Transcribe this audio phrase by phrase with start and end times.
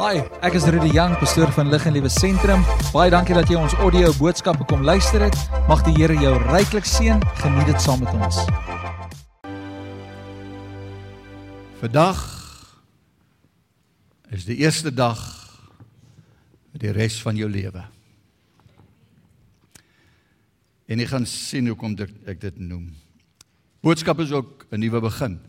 [0.00, 2.62] Hi, ek is Rudy Jang, pastoor van Lig en Liewe Sentrum.
[2.88, 5.36] Baie dankie dat jy ons audio boodskappe kom luister het.
[5.68, 7.20] Mag die Here jou ryklik seën.
[7.42, 8.38] Geniet dit saam met ons.
[11.82, 12.22] Vandag
[14.32, 15.20] is die eerste dag
[16.72, 17.84] vir die res van jou lewe.
[20.88, 22.88] En jy gaan sien hoekom dit, ek dit noem.
[23.84, 25.42] Boodskap is ook 'n nuwe begin.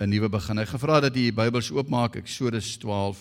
[0.00, 0.58] 'n Nuwe begin.
[0.58, 3.18] Ek gevra dat jy die Bybels oopmaak, Eksodus 12.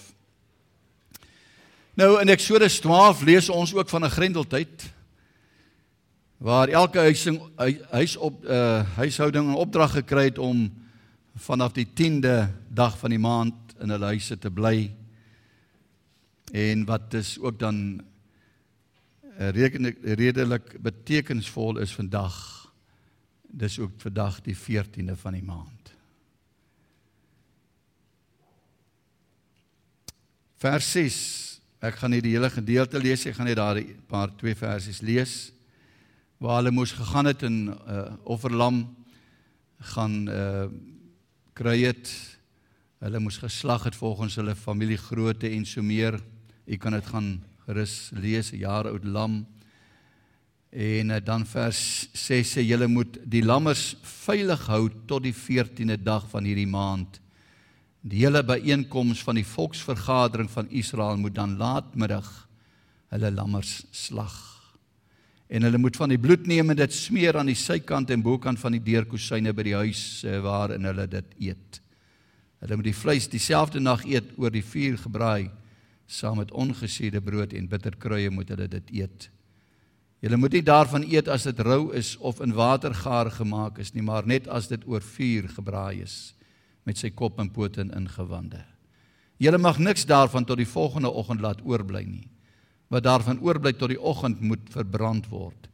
[2.00, 4.86] Nou in Eksodus 12 lees ons ook van 'n grendeltyd
[6.38, 7.42] waar elke huising
[7.92, 10.72] huis op uh huishouding 'n opdrag gekry het om
[11.36, 14.92] vanaf die 10de dag van die maand in hulle huise te bly.
[16.52, 18.02] En wat is ook dan
[20.04, 22.72] redelik betekenisvol is vandag.
[23.42, 25.79] Dis ook vandag die 14de van die maand.
[30.60, 31.18] Vers 6.
[31.80, 34.56] Ek gaan nie die hele gedeelte lees nie, ek gaan net daar 'n paar twee
[34.56, 35.54] versies lees
[36.38, 38.96] waar hulle moes gegaan het en uh, offerlam
[39.96, 40.68] gaan uh
[41.56, 42.12] kry het.
[43.00, 46.20] Hulle moes geslag het volgens hulle familiegrootte en so meer.
[46.68, 49.46] U kan dit gaan gerus lees 'n jaar oud lam.
[50.72, 56.04] En eh, dan vers 6 sê julle moet die lammers veilig hou tot die 14de
[56.04, 57.20] dag van hierdie maand.
[58.00, 62.30] Die hele byeenkoms van die volksvergadering van Israel moet dan laatmiddag
[63.12, 64.38] hulle lammers slag.
[65.50, 68.60] En hulle moet van die bloed neem en dit smeer aan die sykant en bokant
[68.62, 71.82] van die deurkusyne by die huis eh, waarin hulle dit eet.
[72.64, 75.50] Hulle moet die vleis dieselfde nag eet oor die vuur gebraai
[76.10, 79.30] saam met ongesuurde brood en bitterkruie moet hulle dit eet.
[80.24, 83.92] Julle moet nie daarvan eet as dit rou is of in water gaar gemaak is
[83.94, 86.20] nie, maar net as dit oor vuur gebraai is
[86.90, 88.64] met sy kop en pote en ingewande.
[89.40, 92.26] Julle mag niks daarvan tot die volgende oggend laat oorbly nie.
[92.90, 95.70] Wat daarvan oorbly tot die oggend moet verbrand word.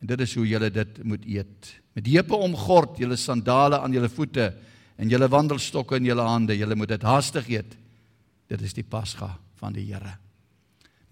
[0.00, 1.74] En dit is hoe julle dit moet eet.
[1.98, 4.48] Met heupe omgord, julle sandale aan julle voete
[4.98, 6.56] en julle wandelstokke in julle hande.
[6.56, 7.76] Julle moet dit haastig eet.
[8.48, 10.16] Dit is die Pasga van die Here.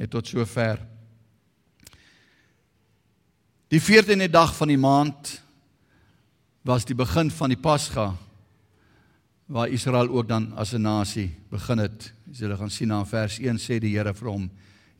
[0.01, 0.81] Net tot sover.
[3.69, 5.37] Die 14de dag van die maand
[6.67, 8.15] was die begin van die Pasga
[9.47, 12.13] waar Israel ook dan as 'n nasie begin het.
[12.31, 14.51] As julle gaan sien aan vers 1 sê die Here vir hom: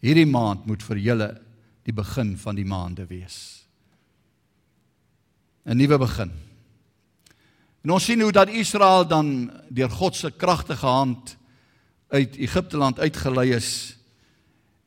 [0.01, 1.41] Hierdie maand moet vir julle
[1.83, 3.67] die begin van die maande wees.
[5.65, 6.31] 'n Nuwe begin.
[7.83, 11.37] En ons sien hoe dat Israel dan deur God se kragtige hand
[12.09, 13.97] uit Egipte land uitgelei is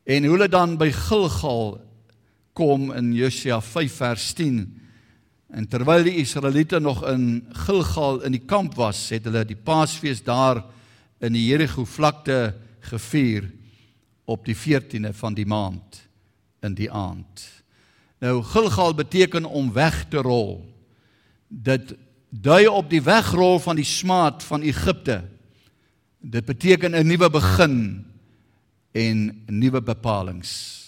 [0.03, 1.81] en hoe hulle dan by Gilgal
[2.53, 4.81] kom in Josua 5 vers 10
[5.49, 10.21] en terwyl die Israeliete nog in Gilgal in die kamp was het hulle die Paasfees
[10.23, 10.63] daar
[11.19, 12.53] in die Jerigo vlakte
[12.91, 13.49] gevier
[14.29, 16.03] op die 14de van die maand
[16.61, 17.47] in die aand.
[18.19, 20.61] Nou Gilgal beteken om weg te rol.
[21.47, 21.95] Dit
[22.29, 25.23] dui op die wegrol van die smaad van Egipte
[26.19, 28.05] Dit beteken 'n nuwe begin
[28.91, 30.78] en nuwe bepalinge.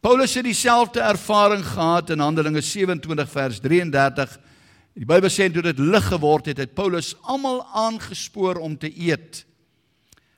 [0.00, 4.38] Paulus het dieselfde ervaring gehad in Handelinge 27 vers 33.
[4.96, 9.42] Die Bybel sê toe dit lig geword het, het Paulus almal aangespoor om te eet.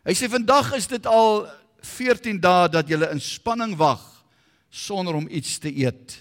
[0.02, 1.46] Hy sê vandag is dit al
[1.86, 4.02] 14 dae dat julle in spanning wag
[4.66, 6.18] sonder om iets te eet.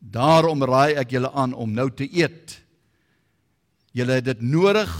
[0.00, 2.56] Daarom raai ek julle aan om nou te eet.
[3.92, 4.90] Julle het dit nodig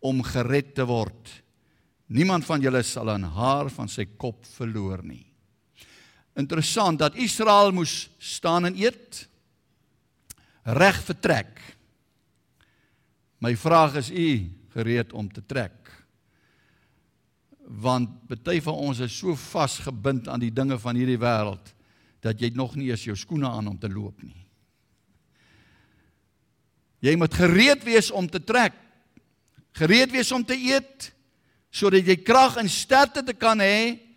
[0.00, 1.28] om gered te word.
[2.08, 5.27] Niemand van julle sal 'n haar van sy kop verloor nie.
[6.38, 9.24] Interessant dat Israel moes staan en eet
[10.62, 11.60] reg vertrek.
[13.42, 15.74] My vraag is u gereed om te trek?
[17.58, 21.74] Want baie van ons is so vasgebind aan die dinge van hierdie wêreld
[22.24, 24.46] dat jy nog nie eens jou skoene aan om te loop nie.
[26.98, 28.74] Jy moet gereed wees om te trek
[29.78, 31.10] gereed wees om te eet
[31.70, 34.07] sodat jy krag en sterkte te kan hê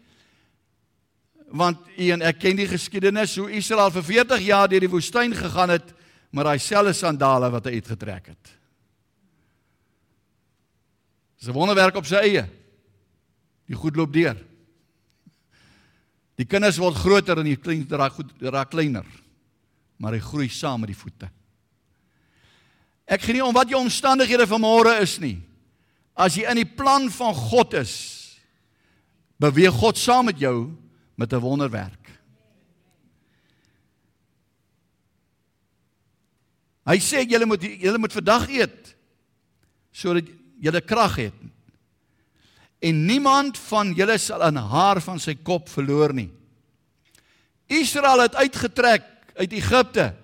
[1.51, 5.75] want een ek ken die geskiedenis hoe Israel vir 40 jaar deur die woestyn gegaan
[5.75, 5.94] het
[6.31, 8.53] met daai selfde sandale wat hy uitgetrek het.
[11.39, 12.45] Dis 'n wonderwerk op sy eie.
[13.68, 14.38] Die goed loop deur.
[16.36, 19.06] Die kinders word groter en die klein raak goed raak kleiner.
[19.98, 21.30] Maar hy groei saam met die voete.
[23.06, 25.42] Ek gee nie om wat jou omstandighede van môre is nie.
[26.15, 27.94] As jy in die plan van God is,
[29.42, 30.71] beweeg God saam met jou
[31.16, 32.10] met 'n wonderwerk.
[36.86, 38.96] Hy sê julle moet julle moet vandag eet
[39.92, 40.25] sodat
[40.60, 41.34] julle krag het.
[42.81, 46.31] en niemand van julle sal 'n haar van sy kop verloor nie.
[47.68, 49.04] Israel het uitgetrek
[49.36, 50.16] uit Egipte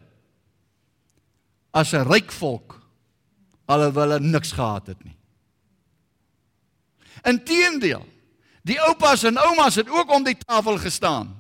[1.72, 2.82] as 'n ryk volk
[3.66, 5.16] alhoewel hulle niks gehad het nie.
[7.24, 8.06] Inteendeel,
[8.68, 11.32] die oupas en oumas het ook om die tafel gestaan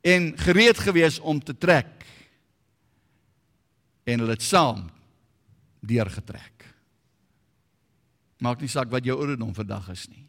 [0.00, 1.88] en gereed gewees om te trek.
[4.08, 4.86] En hulle het saam
[5.84, 6.64] deurgetrek.
[8.40, 10.24] Maak nie saak wat jou ouderdom vandag is nie.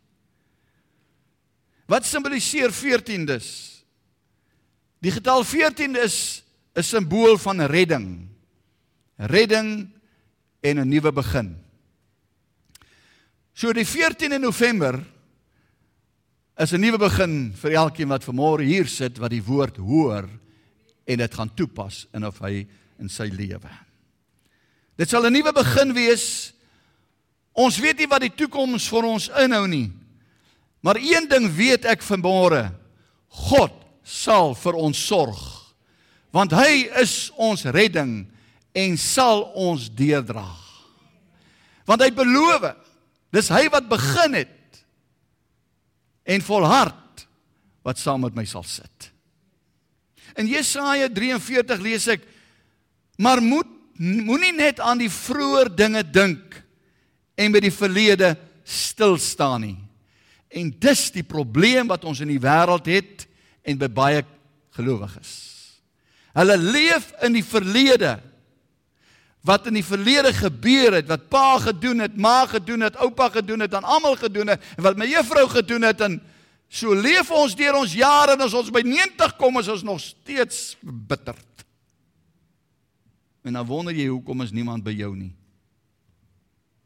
[1.88, 3.48] Wat simboliseer 14 dus?
[5.02, 6.44] Die getal 14 is
[6.75, 8.28] 'n simbool van redding.
[9.18, 9.90] Redding
[10.62, 11.57] en 'n nuwe begin.
[13.54, 15.04] So die 14de November
[16.62, 20.30] is 'n nuwe begin vir elkeen wat vanmôre hier sit wat die woord hoor
[21.08, 22.68] en dit gaan toepas in of hy
[23.00, 23.69] in sy lewe.
[24.96, 26.54] Dit sal 'n nuwe begin wees.
[27.54, 29.92] Ons weet nie wat die toekoms vir ons inhou nie.
[30.81, 32.72] Maar een ding weet ek vanmôre.
[33.28, 33.74] God
[34.04, 35.74] sal vir ons sorg.
[36.31, 38.28] Want hy is ons redding
[38.74, 40.48] en sal ons deurdra.
[41.86, 42.75] Want hy beloof,
[43.31, 44.61] dis hy wat begin het
[46.23, 47.25] en volhard
[47.81, 49.12] wat saam met my sal sit.
[50.38, 52.21] In Jesaja 43 lees ek:
[53.18, 53.68] "Maar moet
[54.01, 56.57] moenie net aan die vroeë dinge dink
[57.38, 58.33] en by die verlede
[58.65, 59.77] stil staan nie.
[60.51, 63.25] En dis die probleem wat ons in die wêreld het
[63.63, 64.23] en by baie
[64.75, 65.31] gelowiges.
[66.35, 68.18] Hulle leef in die verlede.
[69.42, 73.66] Wat in die verlede gebeur het, wat pa gedoen het, ma gedoen het, oupa gedoen
[73.66, 76.20] het, aan almal gedoen het en wat my juffrou gedoen het en
[76.70, 80.00] so leef ons deur ons jare en as ons by 90 kom is ons nog
[80.04, 81.36] steeds bitter.
[83.42, 85.34] En dan wonder jy hoekom is niemand by jou nie.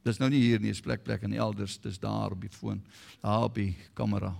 [0.06, 2.80] Dis nou nie hier nie, is plek plek en elders, dis daar op die foon,
[3.26, 4.32] daar op die kamera.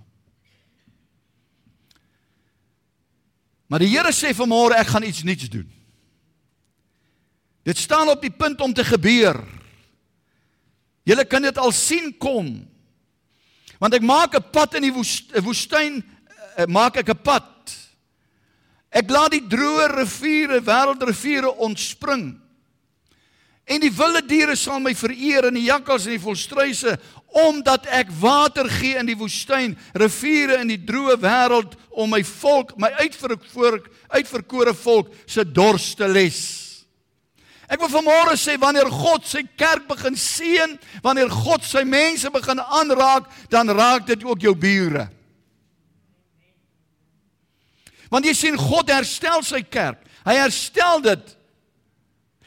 [3.66, 5.66] Maar die Here sê vanmôre ek gaan iets nuuts doen.
[7.66, 9.40] Dit staan op die punt om te gebeur.
[11.06, 12.48] Julle kan dit al sien kom.
[13.82, 14.94] Want ek maak 'n pad in die
[15.42, 16.02] woestyn,
[16.56, 17.56] eh, maak ek 'n pad
[18.96, 22.36] Ek laat die droë riviere, wêreldriviere ontspring.
[23.66, 26.94] En die wilde diere sal my vereer en die jakkals en die volstruise
[27.36, 32.70] omdat ek water gee in die woestyn, riviere in die droë wêreld om my volk,
[32.80, 33.82] my uitverkoor
[34.14, 36.38] uitverkore volk se dors te les.
[37.66, 42.62] Ek wil vanmôre sê wanneer God sy kerk begin seën, wanneer God sy mense begin
[42.62, 45.08] aanraak, dan raak dit ook jou bure.
[48.10, 50.04] Want jy sien God herstel sy kerk.
[50.26, 51.32] Hy herstel dit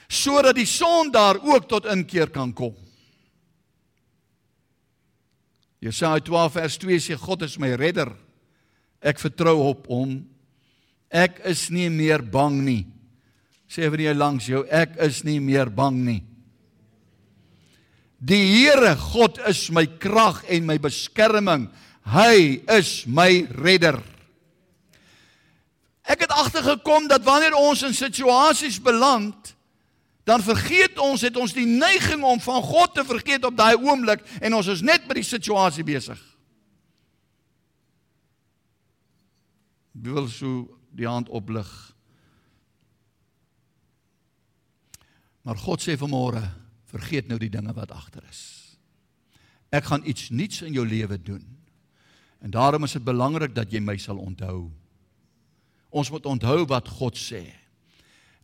[0.10, 2.74] sodat die son daar ook tot inkeer kan kom.
[5.80, 8.10] Jesaja 12 vers 2 sê God is my redder.
[9.00, 10.18] Ek vertrou op hom.
[11.08, 12.84] Ek is nie meer bang nie.
[13.70, 16.22] Sê vir jy langs jou, ek is nie meer bang nie.
[18.20, 21.70] Die Here God is my krag en my beskerming.
[22.10, 24.02] Hy is my redder.
[26.10, 29.54] Ek het agtergekom dat wanneer ons in situasies beland,
[30.26, 34.26] dan vergeet ons het ons die neiging om van God te vergeet op daai oomblik
[34.42, 36.20] en ons is net met die situasie besig.
[39.94, 41.70] Wie wil so die hand oplig?
[45.48, 46.42] Maar God sê vanmôre,
[46.90, 48.42] vergeet nou die dinge wat agter is.
[49.70, 51.44] Ek gaan iets nuuts in jou lewe doen.
[52.42, 54.70] En daarom is dit belangrik dat jy my sal onthou.
[55.90, 57.44] Ons moet onthou wat God sê.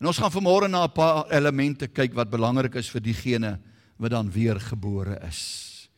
[0.01, 3.59] En ons gaan vanmôre na 'n paar elemente kyk wat belangrik is vir diegene
[3.97, 5.89] wat dan weer gebore is.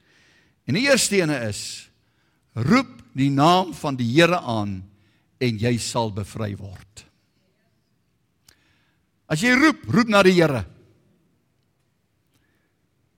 [0.68, 1.90] En die eerste ene is
[2.54, 4.84] roep die naam van die Here aan
[5.40, 7.06] en jy sal bevry word.
[9.28, 10.66] As jy roep, roep na die Here.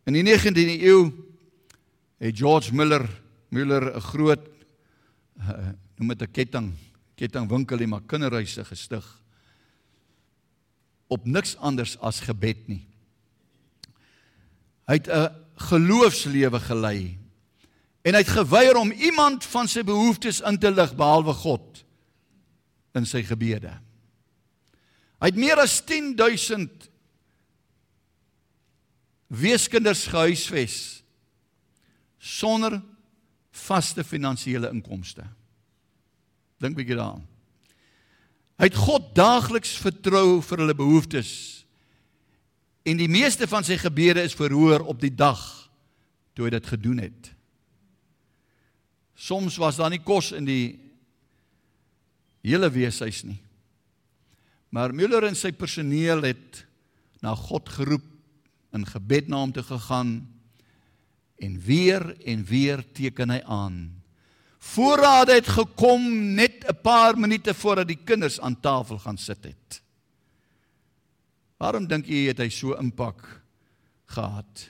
[0.09, 1.11] In die 19de eeu
[2.17, 3.03] het George Miller
[3.53, 4.41] Miller 'n groot
[5.37, 6.73] uh, noem dit 'n ketting
[7.15, 9.05] kettingwinkel en maar kinderhuise gestig
[11.07, 12.87] op niks anders as gebed nie.
[14.87, 15.29] Hy het 'n
[15.69, 17.17] geloofslewe gelei
[18.01, 21.85] en hy het geweier om iemand van sy behoeftes in te lig behalwe God
[22.93, 23.77] in sy gebede.
[25.21, 26.88] Hy het meer as 10000
[29.29, 30.77] weeskinders gehuisves
[32.19, 32.79] sonder
[33.53, 35.23] vaste finansiële inkomste.
[36.59, 37.23] Dink bietjie daaraan.
[38.59, 41.31] Hy het God daagliks vertrou vir hulle behoeftes.
[42.83, 45.39] En die meeste van sy gebede is verhoor op die dag
[46.35, 47.31] toe hy dit gedoen het.
[49.19, 50.79] Soms was daar nie kos in die
[52.43, 53.39] hele weeshuis nie.
[54.71, 56.63] Maar Müller en sy personeel het
[57.23, 58.08] na God geroep
[58.73, 60.11] in gebed na hom toe gegaan
[61.39, 63.77] en weer en weer teken hy aan.
[64.59, 69.81] Voorraad het gekom net 'n paar minute voordat die kinders aan tafel gaan sit het.
[71.57, 73.41] Waarom dink jy het hy so impak
[74.05, 74.69] gehad?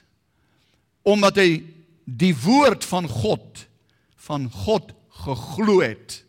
[1.01, 1.63] Omdat hy
[2.05, 3.67] die woord van God
[4.15, 6.23] van God geglo het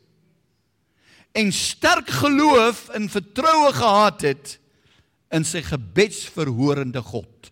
[1.33, 4.59] en sterk geloof en vertroue gehad het
[5.31, 7.50] in sy gebedsverhorende God.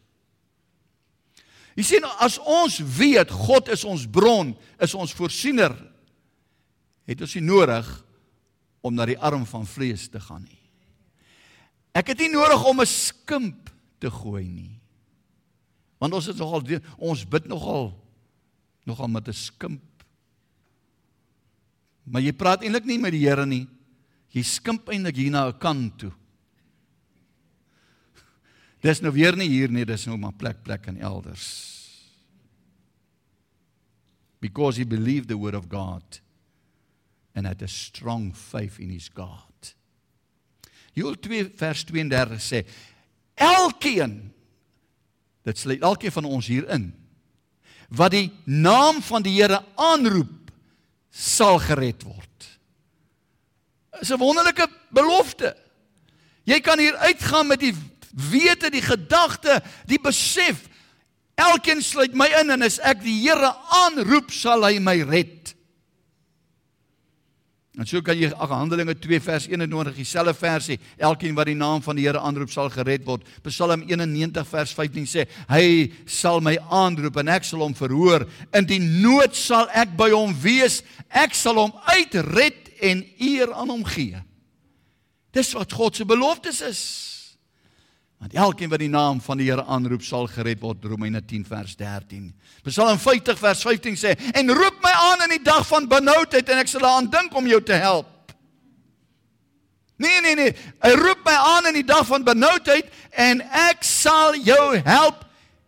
[1.79, 4.51] Jy sien as ons weet God is ons bron,
[4.83, 5.77] is ons voorsiener,
[7.07, 7.87] het ons nie nodig
[8.83, 10.59] om na die arm van vlees te gaan nie.
[11.95, 13.71] Ek het nie nodig om 'n skimp
[14.01, 14.81] te gooi nie.
[15.99, 16.63] Want ons is nogal
[16.99, 17.95] ons bid nogal
[18.87, 19.83] nogal met 'n skimp.
[22.05, 23.69] Maar jy praat eintlik nie met die Here nie.
[24.33, 26.13] Jy skimp eintlik hier na 'n kant toe.
[28.85, 31.47] Dis nou weer nie hier nie, dis nou maar plek plek en elders.
[34.41, 36.21] Because he believed the word of God
[37.35, 39.75] and had a strong faith in his God.
[40.95, 42.65] Joel 2 vers 32 sê
[43.39, 44.17] elkeen
[45.47, 46.91] dit sluit elkeen van ons hier in
[47.95, 50.51] wat die naam van die Here aanroep
[51.09, 52.49] sal gered word.
[53.99, 55.57] Dis 'n wonderlike belofte.
[56.45, 57.75] Jy kan hier uitgaan met die
[58.13, 60.67] wete, die gedagte, die besef
[61.39, 63.53] elkeen sluit my in en as ek die Here
[63.85, 65.55] aanroep sal hy my red.
[67.79, 71.83] En so kan jy ag Handelinge 2 vers 21 dieselfde versie, elkeen wat die naam
[71.85, 73.23] van die Here aanroep sal gered word.
[73.47, 78.27] Psalm 91 vers 15 sê, hy sal my aanroep en ek sal hom verhoor.
[78.51, 80.81] In die nood sal ek by hom wees.
[81.07, 84.19] Ek sal hom uitred en eer aan hom gee.
[85.31, 86.83] Dis wat God se beloftes is.
[88.19, 90.85] Want elkeen wat die naam van die Here aanroep sal gered word.
[90.85, 92.33] Romeine 10 vers 13.
[92.67, 96.59] Psalm 50 vers 15 sê: "En roep my aan in die dag van benoudheid en
[96.59, 98.07] ek sal aan dink om jou te help."
[99.99, 104.35] Nee nee nee, hy roep my aan in die dag van benoudheid en ek sal
[104.35, 105.25] jou help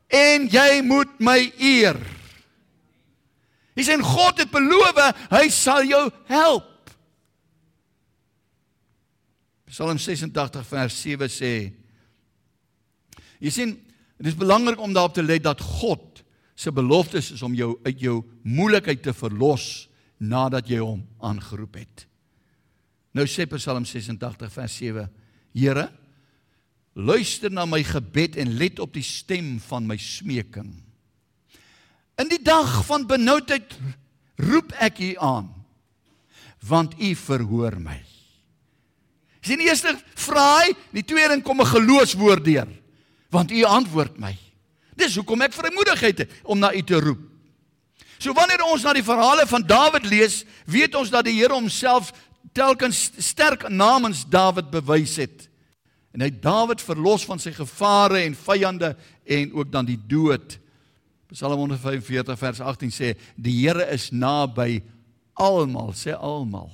[0.07, 1.99] en jy moet my eer.
[3.75, 4.99] Hy sê God het beloof
[5.30, 6.66] hy sal jou help.
[9.71, 11.54] Psalm 86 vers 7 sê
[13.40, 13.73] Jy sien,
[14.20, 16.23] dit is belangrik om daarop te let dat God
[16.61, 19.88] se beloftes is om jou uit jou moeilikheid te verlos
[20.20, 22.04] nadat jy hom aangeroep het.
[23.16, 25.06] Nou sê Psalm 86 vers 7:
[25.56, 25.88] Here,
[26.94, 30.75] luister na my gebed en let op die stem van my smeking.
[32.20, 33.73] In die dag van benoudheid
[34.37, 35.49] roep ek U aan,
[36.68, 37.97] want U verhoor my.
[39.40, 39.80] Sien eers
[40.20, 42.68] vra hy, die tweede kom 'n geloofswoord deur
[43.30, 44.34] want u antwoord my.
[44.99, 47.22] Dis hoekom ek vrymoedigheid het om na u te roep.
[48.20, 52.10] So wanneer ons na die verhale van Dawid lees, weet ons dat die Here homself
[52.52, 55.46] telkens sterk namens Dawid bewys het.
[56.12, 58.92] En hy Dawid verlos van sy gevare en vyande
[59.25, 60.58] en ook dan die dood.
[61.32, 64.82] Psalm 145 vers 18 sê die Here is naby
[65.38, 66.68] almal, sê almal.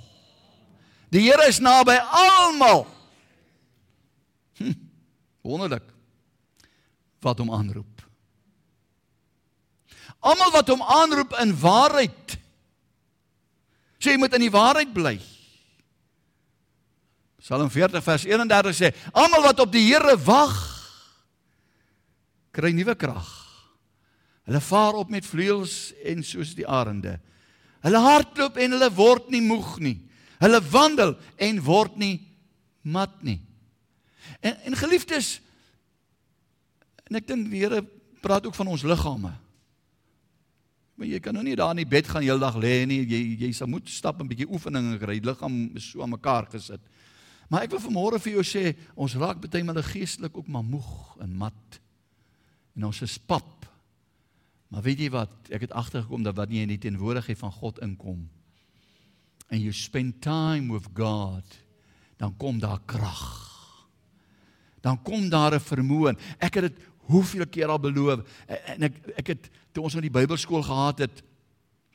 [1.14, 2.88] Die Here is naby almal.
[4.56, 4.72] Hm,
[5.46, 5.92] wonderlik
[7.26, 8.04] wat hom aanroep.
[10.26, 12.36] Almal wat hom aanroep in waarheid.
[13.98, 15.16] Sê jy moet in die waarheid bly.
[17.42, 20.56] Psalm 40 vers 31 sê: Almal wat op die Here wag,
[22.56, 23.28] kry nuwe krag.
[24.46, 27.16] Hulle vaar op met vleuels en soos die arende.
[27.86, 29.96] Hulle hardloop en hulle word nie moeg nie.
[30.42, 32.14] Hulle wandel en word nie
[32.86, 33.40] mat nie.
[34.42, 35.36] En en geliefdes,
[37.10, 37.82] En ek dink die Here
[38.22, 39.32] praat ook van ons liggame.
[40.96, 43.02] Maar jy kan nou nie daar in die bed gaan heeldag lê nie.
[43.04, 45.20] Jy jy sal moet stap 'n bietjie oefeninge kry.
[45.20, 46.80] Die liggaam is so aan mekaar gesit.
[47.48, 51.16] Maar ek wil vanmôre vir jou sê, ons raak baie maal geestelik ook maar moeg
[51.20, 51.80] en mat.
[52.74, 53.66] En ons is pap.
[54.68, 55.30] Maar weet jy wat?
[55.50, 58.28] Ek het agtergekom dat wanneer jy in die teenwoordigheid van God inkom
[59.46, 61.46] en you spend time with God,
[62.18, 63.22] dan kom daar krag.
[64.82, 66.18] Dan kom daar 'n vermoë.
[66.38, 70.12] Ek het dit hoeveel keer al beloof en ek ek het toe ons in die
[70.14, 71.22] Bybelskool gehad het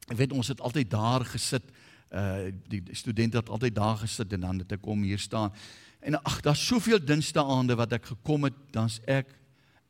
[0.07, 1.67] ek weet ons het altyd daar gesit
[2.11, 5.53] uh die studente het altyd daar gesit en dan het ek kom hier staan
[6.01, 9.29] en ag daar's soveel dinsdae aande wat ek gekom het dan's ek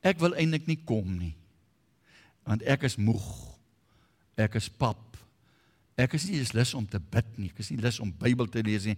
[0.02, 1.36] ek wil eintlik nie kom nie
[2.46, 3.26] want ek is moeg
[4.38, 5.12] ek is pap
[6.02, 7.50] Ek is nie eens lus om te bid nie.
[7.52, 8.98] Ek is nie lus om Bybel te lees nie.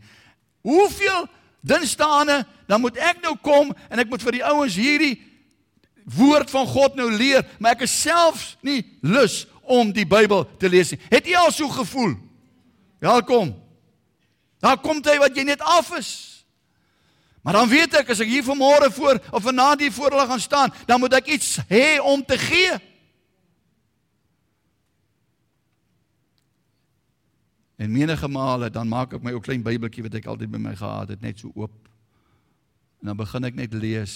[0.63, 1.27] Hoeveel
[1.63, 5.15] dinsdae dan moet ek nou kom en ek moet vir die ouens hierdie
[6.03, 10.69] woord van God nou leer, maar ek is selfs nie lus om die Bybel te
[10.69, 10.99] lees nie.
[11.11, 12.15] Het jy al so gevoel?
[13.03, 13.53] Welkom.
[14.63, 16.11] Daar kom jy wat jy net af is.
[17.43, 20.39] Maar dan weet ek as ek hier vanmôre voor of vanaand hier voor hulle gaan
[20.39, 22.77] staan, dan moet ek iets hê om te gee.
[27.75, 30.75] En menige male dan maak ek my ou klein Bybeltjie wat ek altyd by my
[30.79, 31.75] gehad het net so oop.
[33.03, 34.13] En dan begin ek net lees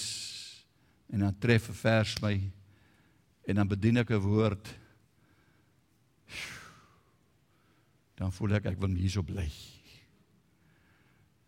[1.08, 2.50] en dan tref 'n vers my
[3.48, 4.74] en dan bedien ek 'n woord.
[8.14, 9.50] Dan voel ek ek wil hierso bly.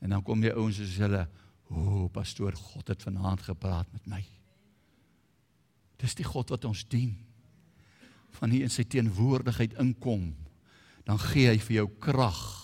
[0.01, 1.29] En dan kom die ouens soos hulle
[1.71, 4.25] O, pastoor, God het vanaand gepraat met my.
[5.97, 7.15] Dis die God wat ons dien.
[8.31, 10.35] Van hier in sy teenwoordigheid inkom,
[11.05, 12.60] dan gee hy vir jou krag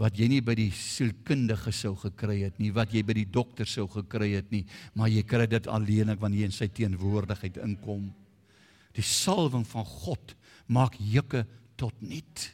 [0.00, 3.68] wat jy nie by die sielkundige sou gekry het nie, wat jy by die dokter
[3.68, 4.62] sou gekry het nie,
[4.96, 8.06] maar jy kry dit alleenlik wanneer jy in sy teenwoordigheid inkom.
[8.96, 10.32] Die salwing van God
[10.72, 11.44] maak juke
[11.76, 12.46] tot niet.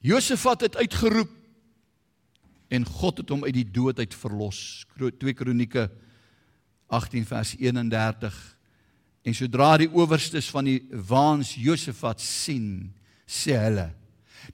[0.00, 1.36] Josefat het uitgeroep
[2.72, 4.86] en God het hom uit die dood uit verlos.
[4.96, 5.90] 2 Kronieke
[6.88, 8.38] 18 vers 31.
[9.22, 12.92] En sodra die owerstes van die waans Josefat sien,
[13.28, 13.90] sê hulle: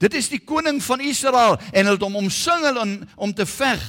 [0.03, 3.85] Dit is die koning van Israel en hulle het hom omsingel om om te veg.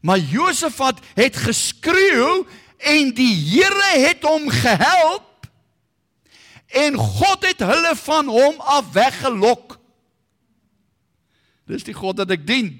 [0.00, 2.44] Maar Josefat het geskreeu
[2.78, 5.48] en die Here het hom gehelp
[6.68, 9.78] en God het hulle van hom af weggelok.
[11.68, 12.70] Dis die God wat ek dien.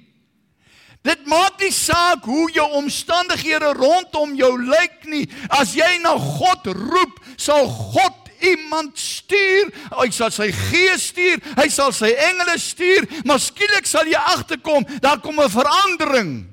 [1.06, 5.24] Dit maak nie saak hoe jou omstandighede rondom jou lyk nie.
[5.48, 9.70] As jy na God roep, sal God iemand stuur.
[9.94, 14.86] Hy sal sy gees stuur, hy sal sy engele stuur, maar skielik sal jy agterkom,
[15.02, 16.46] daar kom 'n verandering.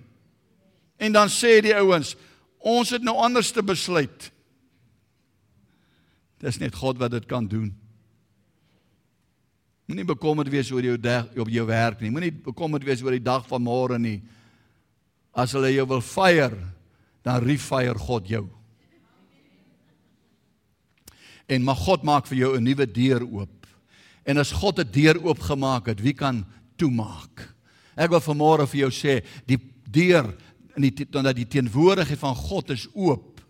[0.98, 2.16] En dan sê die ouens,
[2.60, 4.32] ons het nou anders te besluit.
[6.40, 7.85] Dis net God wat dit kan doen.
[9.86, 12.10] Moenie bekommerd wees oor jou dag op jou werk nie.
[12.10, 14.18] Moenie bekommerd wees oor die dag van môre nie.
[15.36, 16.58] As hulle jou wil fire,
[17.26, 18.46] dan refire God jou.
[21.50, 23.68] En mag God maak vir jou 'n nuwe deur oop.
[24.26, 26.46] En as God 'n deur oopgemaak het, wie kan
[26.78, 27.54] toemaak?
[27.96, 30.36] Ek wil vanmôre vir jou sê, die deur
[30.76, 33.42] in die dat die teenwoordigheid van God is oop.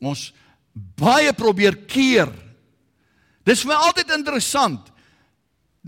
[0.00, 0.32] Ons
[0.72, 2.47] baie probeer keer
[3.48, 4.90] Dis vir my altyd interessant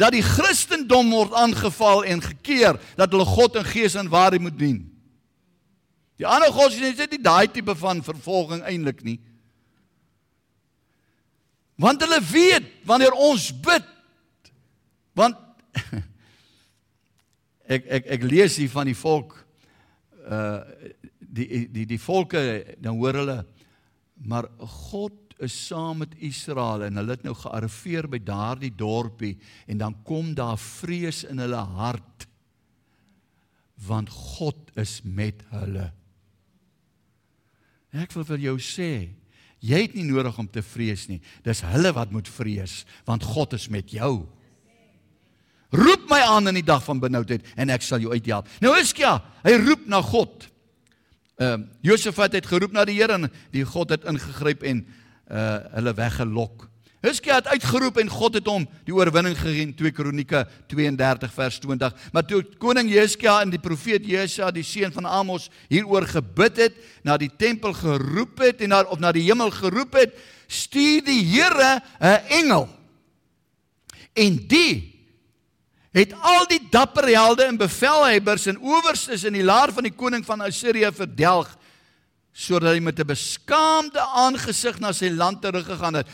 [0.00, 4.56] dat die Christendom word aangeval en gekeer dat hulle God in gees en waarheid moet
[4.56, 4.78] dien.
[6.20, 9.18] Die ander godsdienste het nie daai tipe van vervolging eintlik nie.
[11.80, 13.88] Want hulle weet wanneer ons bid
[15.16, 15.36] want
[17.74, 19.34] ek ek ek lees hier van die volk
[20.28, 20.60] uh
[21.30, 22.40] die die die volke
[22.82, 23.36] dan hoor hulle
[24.26, 24.48] maar
[24.90, 29.36] God is saam met Israel en hulle het nou gearriveer by daardie dorpie
[29.70, 32.26] en dan kom daar vrees in hulle hart
[33.86, 35.86] want God is met hulle.
[37.96, 38.90] Ek wil vir jou sê,
[39.64, 41.18] jy het nie nodig om te vrees nie.
[41.44, 44.28] Dis hulle wat moet vrees want God is met jou.
[45.70, 48.48] Roep my aan in die dag van benoudheid en ek sal jou uithelp.
[48.62, 50.48] Nou Hiskia, hy roep na God.
[51.40, 54.82] Ehm uh, Josafat het geroep na die Here en die God het ingegryp en
[55.30, 56.70] uh hulle weggelok.
[57.00, 61.56] Hizkia het uitgeroep en God het hom die oorwinning gegee in 2 Kronieke 32 vers
[61.62, 61.94] 20.
[62.12, 66.76] Maar toe koning Hizkia en die profeet Jesaja die seun van Amos hieroor gebid het,
[67.02, 70.12] na die tempel geroep het en na of na die hemel geroep het,
[70.46, 72.68] stuur die Here 'n engel.
[74.12, 74.90] En die
[75.92, 80.24] het al die dapper helde en bevelhebbers en owerstes in die laar van die koning
[80.24, 81.56] van Assirië verdelg
[82.32, 86.06] sodat hy met 'n beskaamde aangesig na sy land teruggegaan het.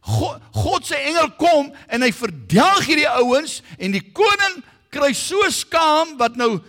[0.00, 5.50] God, God se engel kom en hy verdelg hierdie ouens en die koning kry so
[5.50, 6.60] skaam wat nou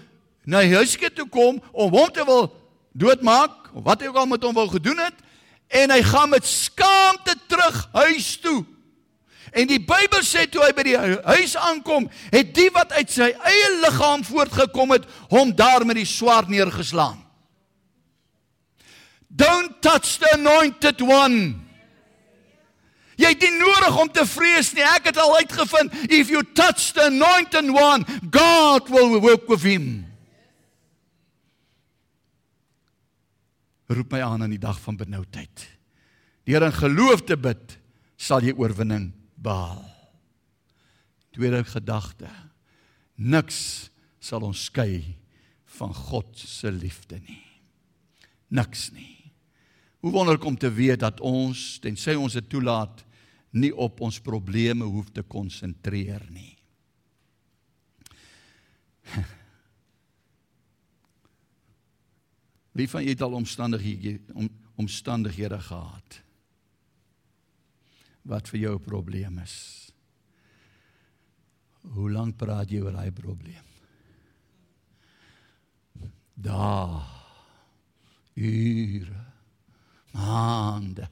[0.45, 2.49] na huiske toe kom om hom te wil
[2.97, 5.13] doodmaak of wat hy ook al met hom wou gedoen het
[5.67, 8.65] en hy gaan met skaamte terug huis toe.
[9.51, 13.29] En die Bybel sê toe hy by die huis aankom, het die wat uit sy
[13.31, 17.19] eie liggaam voortgekom het, hom daar met die swaard neergeslaan.
[19.37, 21.63] Don't touch the anointed one.
[23.17, 24.85] Jy het nie nodig om te vrees nie.
[24.85, 30.07] Ek het al uitgevind if you touch the anointed one, God will work with him.
[33.87, 35.65] roep my aan in die dag van benoudheid.
[36.47, 37.77] Deur in geloof te bid,
[38.19, 39.83] sal jy oorwinning behaal.
[41.35, 42.29] Tweede gedagte.
[43.15, 45.17] Niks sal ons skei
[45.77, 47.43] van God se liefde nie.
[48.49, 49.16] Niks nie.
[49.99, 53.05] Hoe wonderlik om te weet dat ons, tensy ons dit toelaat,
[53.57, 56.57] nie op ons probleme hoef te konsentreer nie.
[62.77, 66.21] Wie van julle het al omstandighede om, omstandighede gehad
[68.27, 69.87] wat vir jou 'n probleem is?
[71.81, 73.63] Hoe lank praat jy oor daai probleem?
[76.33, 77.01] Dae,
[78.35, 79.26] ure,
[80.15, 81.07] maande.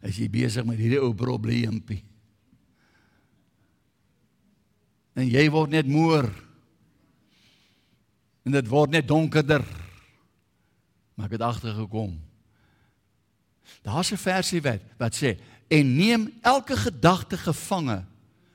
[0.00, 2.02] As jy besig met hierdie ou probleempie.
[5.18, 6.28] En jy word net moer.
[8.46, 9.64] En dit word net donkerder.
[11.14, 12.16] Maar ek het agtergekom.
[13.84, 18.04] Daar's 'n versie wat wat sê en neem elke gedagte gevange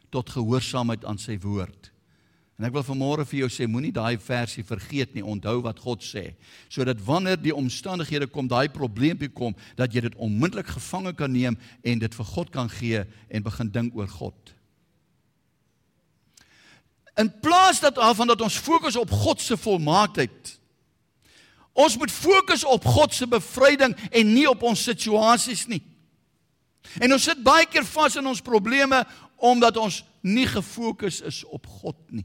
[0.10, 1.92] tot gehoorsaamheid aan sy woord.
[2.56, 5.24] En ek wil vanmôre vir jou sê moenie daai versie vergeet nie.
[5.26, 6.30] Onthou wat God sê,
[6.72, 11.60] sodat wanneer die omstandighede kom, daai probleempie kom, dat jy dit onmiddellik gevange kan neem
[11.84, 14.54] en dit vir God kan gee en begin dink oor God.
[17.20, 20.56] In plaas dat daarvan dat ons fokus op God se volmaaktheid
[21.76, 25.82] Ons moet fokus op God se bevryding en nie op ons situasies nie.
[27.04, 29.02] En ons sit baie keer vas in ons probleme
[29.44, 32.24] omdat ons nie gefokus is op God nie.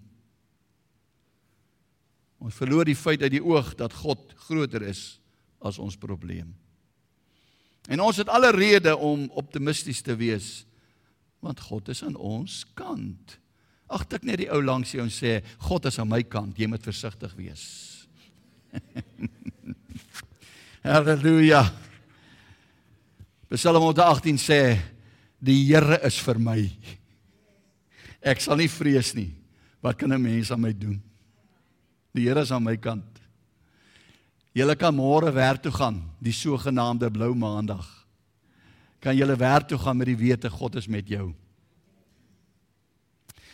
[2.41, 5.21] Ons verloor die feit uit die oog dat God groter is
[5.61, 6.55] as ons probleem.
[7.89, 10.65] En ons het alle rede om optimisties te wees
[11.41, 13.39] want God is aan ons kant.
[13.89, 16.69] Ag ek net die ou langs jou en sê God is aan my kant, jy
[16.69, 17.65] moet versigtig wees.
[20.85, 21.65] Halleluja.
[23.51, 24.61] Psalm 118 sê
[25.41, 26.61] die Here is vir my.
[28.21, 29.33] Ek sal nie vrees nie.
[29.81, 31.01] Wat kan 'n mens aan my doen?
[32.17, 33.21] Die Here is aan my kant.
[34.57, 37.87] Julle kan môre werk toe gaan, die sogenaamde blou maandag.
[39.01, 41.31] Kan julle werk toe gaan met die wete God is met jou.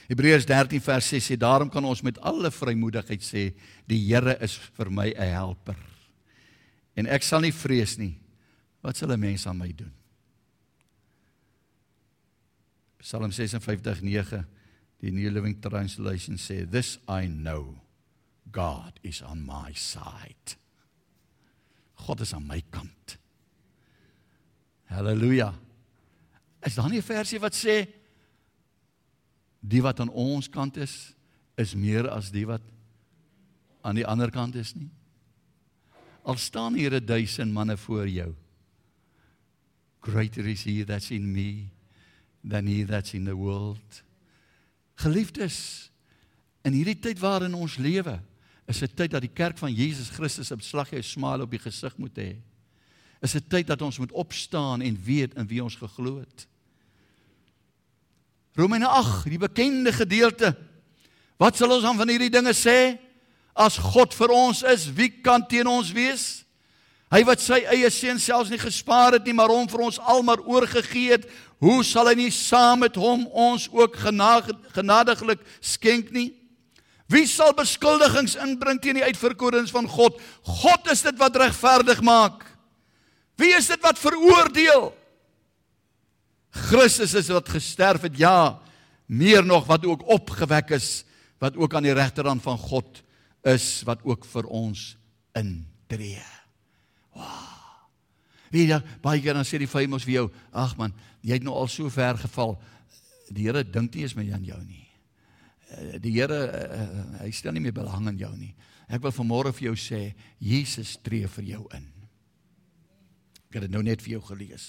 [0.07, 3.51] Hebreërs 13 vers 6 sê daarom kan ons met alle vrymoedigheid sê
[3.90, 5.77] die Here is vir my 'n helper.
[6.97, 8.16] En ek sal nie vrees nie.
[8.83, 9.92] Wat sal 'n mens aan my doen?
[12.99, 14.47] Psalm 56:9
[15.01, 17.86] die New Living Translation sê this I know
[18.52, 20.56] God is on my side.
[22.06, 23.16] God is aan my kant.
[24.90, 25.52] Halleluja.
[26.62, 27.87] Is daar nie 'n versie wat sê
[29.61, 31.14] die wat aan ons kant is
[31.56, 32.62] is meer as die wat
[33.82, 34.90] aan die ander kant is nie.
[36.22, 38.35] Al staan hier 'n duisend manne voor jou.
[40.00, 41.68] Greater is he that's in me
[42.48, 44.02] than he that's in the world.
[44.94, 45.90] Geliefdes,
[46.62, 48.20] in hierdie tyd waarin ons lewe,
[48.66, 51.59] is 'n tyd dat die kerk van Jesus Christus 'n slag jou smile op die
[51.59, 52.37] gesig moet hê.
[53.22, 56.46] Is 'n tyd dat ons moet opstaan en weet in wie ons geglo het.
[58.55, 60.57] Romeine 8, die bekende gedeelte.
[61.37, 62.98] Wat sal ons dan van hierdie dinge sê?
[63.55, 66.44] As God vir ons is, wie kan teen ons wees?
[67.12, 70.40] Hy wat sy eie seun selfs nie gespaar het nie, maar hom vir ons almal
[70.44, 71.29] oorgegee het,
[71.62, 76.33] hoe sal hy nie saam met hom ons ook genadiglik skenk nie?
[77.12, 80.19] Wie sal beskuldigings inbring teen die uitverkorens van God?
[80.42, 82.42] God is dit wat regverdig maak.
[83.38, 84.90] Wie is dit wat veroordeel?
[86.66, 88.59] Christus is wat gesterf het, ja,
[89.07, 91.05] meer nog wat ook opgewek is,
[91.38, 93.03] wat ook aan die regterhand van God
[93.47, 94.97] is wat ook vir ons
[95.37, 96.25] intree.
[97.14, 97.53] Wow.
[98.51, 101.47] Wie dan baie keer dan sê die vyf ons vir jou, ag man, jy het
[101.47, 102.57] nou al so ver geval.
[103.31, 104.86] Die Here dink nie eens meer aan jou nie.
[105.66, 106.87] Eh, die Here uh,
[107.24, 108.52] hy stel nie meer belang in jou nie.
[108.87, 110.02] Ek wil vanmôre vir jou sê,
[110.38, 111.88] Jesus tree vir jou in.
[113.48, 114.66] Ek het dit nou net vir jou gelees.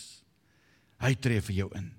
[1.03, 1.91] Hy tree vir jou in.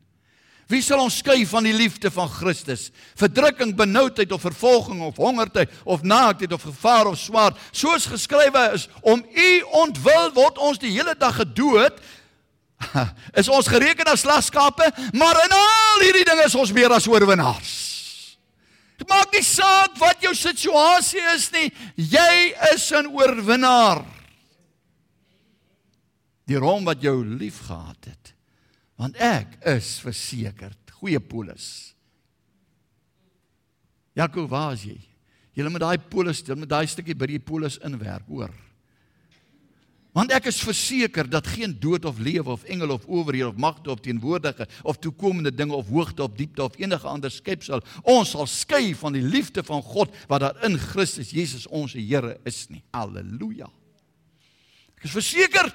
[0.68, 2.90] Wie sal ons skei van die liefde van Christus?
[3.16, 8.84] Verdrukking, benoudheid of vervolging of hongertyd of naaktheid of gevaar of swaard, soos geskrywe is,
[9.00, 12.02] om u ontwil word ons die hele dag gedood.
[13.40, 17.87] Is ons gereken as slagskape, maar in al hierdie dinge is ons meer as oorwinnaars.
[19.06, 24.04] Maak nie saak wat jou situasie is nie, jy is 'n oorwinnaar.
[26.46, 28.34] Die Rom wat jou liefgehad het
[28.96, 30.90] want ek is versekerd.
[30.90, 31.94] Goeie polis.
[34.14, 34.98] Jakob waar is jy?
[35.54, 38.50] Jy moet daai polis jy moet daai stukkie by die polis inwerk hoor
[40.16, 43.90] Want ek is verseker dat geen dood of lewe of engel of owerhede of magte
[43.90, 48.46] of teenwoordige of toekomende dinge of hoogte of diepte of enige ander skepsel ons sal
[48.48, 52.82] skei van die liefde van God wat daar in Christus Jesus ons Here is nie.
[52.94, 53.68] Halleluja.
[54.96, 55.68] Ek is verseker.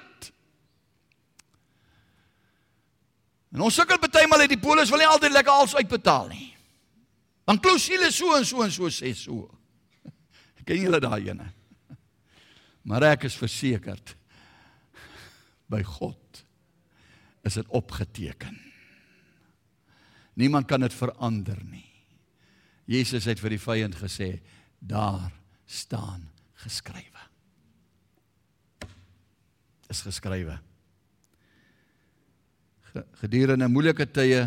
[3.54, 6.50] En ons sukkel baie maal uit die polis wil nie altyd lekker als uitbetaal nie.
[7.46, 9.46] Dan klousule so en so en so sê so.
[10.66, 11.46] Ken julle daai ene?
[12.84, 14.16] Maar ek is versekerd
[15.70, 16.44] by God
[17.44, 18.56] is dit opgeteken.
[20.34, 21.86] Niemand kan dit verander nie.
[22.90, 24.38] Jesus het vir die vyand gesê,
[24.78, 25.30] daar
[25.64, 26.26] staan
[26.64, 27.22] geskrywe.
[29.92, 30.58] Is geskrywe.
[33.20, 34.46] Gedurende moeilike tye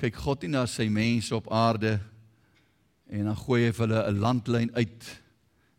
[0.00, 1.98] kyk God nie na sy mense op aarde
[3.10, 5.08] en dan gooi hy vir hulle 'n landlyn uit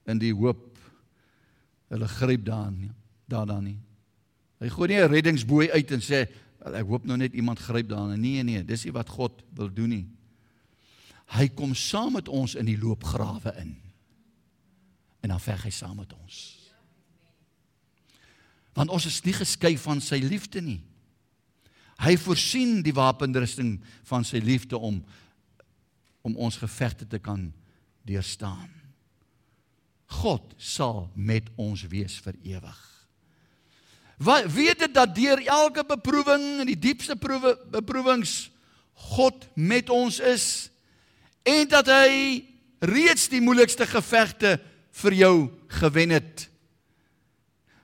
[0.05, 0.77] in die hoop
[1.89, 2.93] hulle gryp daarin
[3.27, 3.79] daaraan nie.
[4.61, 6.29] Hy gooi nie 'n reddingsboei uit en sê
[6.61, 8.21] ek hoop nou net iemand gryp daarin.
[8.21, 10.07] Nee nee, dis nie wat God wil doen nie.
[11.33, 13.75] Hy kom saam met ons in die loopgrawe in.
[15.21, 16.57] En dan veg hy saam met ons.
[18.73, 20.81] Want ons is nie geskei van sy liefde nie.
[22.01, 25.03] Hy voorsien die wapenrusting van sy liefde om
[26.21, 27.47] om ons gevegte te kan
[28.05, 28.69] deurstaan.
[30.05, 32.90] God sal met ons wees vir ewig.
[34.21, 38.51] Wat weet dit dat deur elke beproewing en die diepste proewe beproewings
[38.93, 40.45] God met ons is
[41.47, 42.43] en dat hy
[42.85, 44.59] reeds die moeilikste gevegte
[45.01, 45.35] vir jou
[45.79, 46.47] gewen het.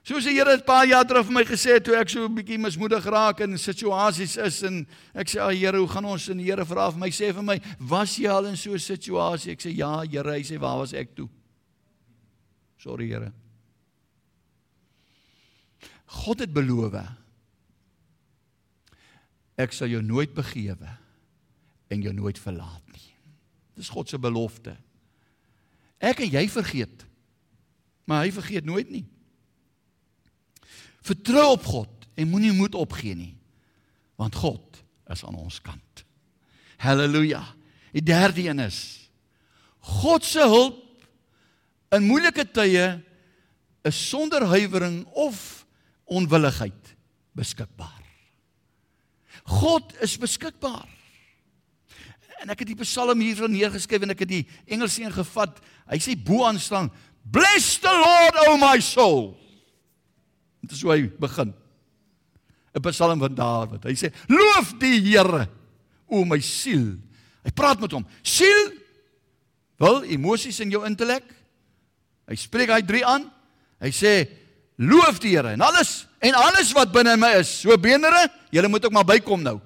[0.08, 2.36] Soos die Here 'n paar jaar terug vir my gesê het toe ek so 'n
[2.36, 6.38] bietjie mismoedig raak in situasies is en ek sê, "Ag Here, hoe gaan ons?" en
[6.38, 9.52] die Here vra vir my sê vir my, "Was jy al in so 'n situasie?"
[9.52, 11.30] Ek sê, "Ja, Here." Hy sê, "Waar was ek toe?"
[12.78, 13.34] Sorry, Here.
[16.08, 16.96] God het beloof
[19.58, 20.90] ek sal jou nooit begewe
[21.90, 23.08] en jou nooit verlaat nie.
[23.78, 24.76] Dis God se belofte.
[25.98, 27.06] Ek en jy vergeet.
[28.06, 29.06] Maar hy vergeet nooit nie.
[31.02, 33.34] Vertrou op God en moenie moed opgee nie.
[34.18, 36.04] Want God is aan ons kant.
[36.78, 37.42] Halleluja.
[37.96, 39.10] Die derde een is
[39.88, 40.84] God se hulp
[41.96, 42.98] in moeilike tye
[43.88, 45.57] is sonder huiwering of
[46.08, 46.94] onwilligheid
[47.38, 48.04] beskikbaar.
[49.48, 50.88] God is beskikbaar.
[52.42, 55.62] En ek het die Psalm hiervan neergeskryf en ek het die Engelse een gevat.
[55.90, 56.92] Hy sê bo aan staan:
[57.24, 59.32] Bless the Lord, O my soul.
[60.62, 61.54] Dit is hoe hy begin.
[62.78, 63.84] 'n Psalm van Dawid.
[63.84, 65.48] Hy sê: Loof die Here,
[66.06, 66.98] o my siel.
[67.44, 68.06] Hy praat met hom.
[68.22, 68.76] Siel
[69.82, 71.26] wil emosies in jou intellek.
[72.28, 73.28] Hy spreek hy drie aan.
[73.82, 74.14] Hy sê
[74.78, 77.50] Loof die Here en alles en alles wat binne my is.
[77.64, 79.58] So beenere, julle moet ook maar bykom nou.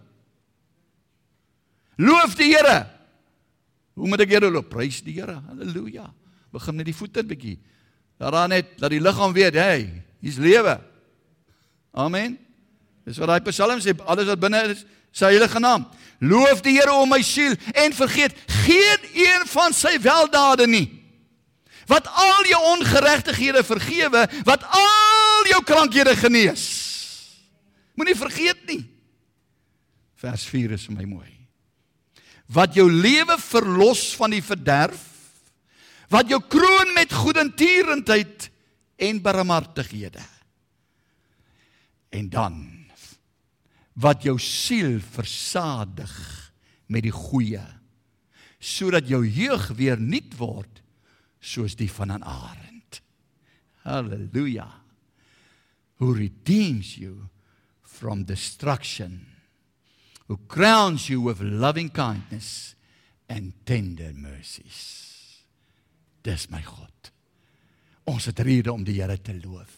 [2.00, 2.86] Loof die Here.
[3.94, 4.70] Hoe moet ek Here loof?
[4.72, 5.42] Prys die Here.
[5.50, 6.08] Halleluja.
[6.52, 7.60] Begin met die voete 'n bietjie.
[8.18, 10.80] Daaraan net dat die liggaam weet, hey, hier's lewe.
[11.92, 12.38] Amen.
[13.04, 15.88] Dis wat daai Psalm sê, alles wat binne is, sy heilige naam.
[16.20, 21.01] Loof die Here o my siel en vergeet geen een van sy weldade nie
[21.92, 26.66] wat al jou ongeregtighede vergewe, wat al jou krankhede genees.
[28.00, 28.82] Moenie vergeet nie.
[30.22, 31.32] Vers 4 is vir my mooi.
[32.52, 35.08] Wat jou lewe verlos van die verderf,
[36.12, 38.50] wat jou kroon met goedentierendheid
[39.02, 40.24] en barmhartighede.
[42.12, 42.58] En dan
[44.02, 46.14] wat jou siel versadig
[46.92, 47.64] met die goeie
[48.62, 50.81] sodat jou jeug weer nuut word
[51.42, 53.02] soos die van 'n arend.
[53.84, 54.70] Halleluja.
[55.98, 57.30] Who redeems you
[57.82, 59.28] from destruction.
[60.28, 62.76] Who crowns you with loving kindness
[63.28, 65.44] and tender mercies.
[66.22, 67.12] Dis my God.
[68.04, 69.78] Ons het rede om die Here te loof.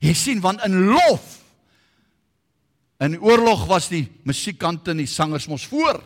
[0.00, 1.44] Jy sien want in lof
[2.98, 6.00] in oorlog was die musiekkante en die sangers mos voor.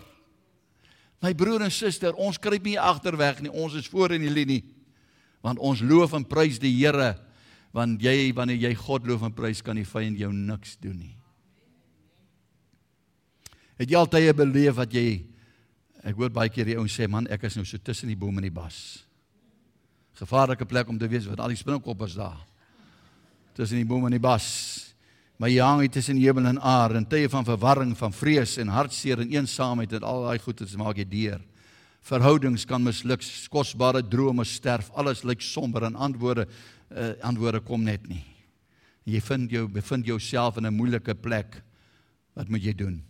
[1.22, 4.62] My broer en suster, ons kruip nie agterweg nie, ons is voor in die linie.
[5.42, 7.14] Want ons loof en prys die Here,
[7.74, 11.14] want jy wanneer jy God loof en prys, kan die vyand jou niks doen nie.
[13.78, 15.22] Het jy altyd beleef wat jy
[16.02, 18.38] ek hoor baie keer die ouens sê man, ek is nou so tussen die boom
[18.38, 18.76] en die bas.
[20.18, 22.40] Gevaarlike plek om te wees want al die spinnekoppe is daar.
[23.56, 24.91] Tussen die boom en die bas.
[25.36, 29.20] Maar jy hang tussen hemel en aarde in tye van verwarring, van vrees en hartseer
[29.20, 31.40] en eensaamheid en al daai goedes maak jy deur.
[32.02, 36.48] Verhoudings kan misluk, kosbare drome sterf, alles lyk somber en antwoorde
[36.92, 38.24] uh, antwoorde kom net nie.
[39.08, 41.62] Jy vind jou bevind jouself in 'n moeilike plek.
[42.34, 43.02] Wat moet jy doen?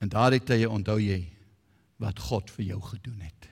[0.00, 1.26] En daardie tye onthou jy
[1.98, 3.48] wat God vir jou gedoen het.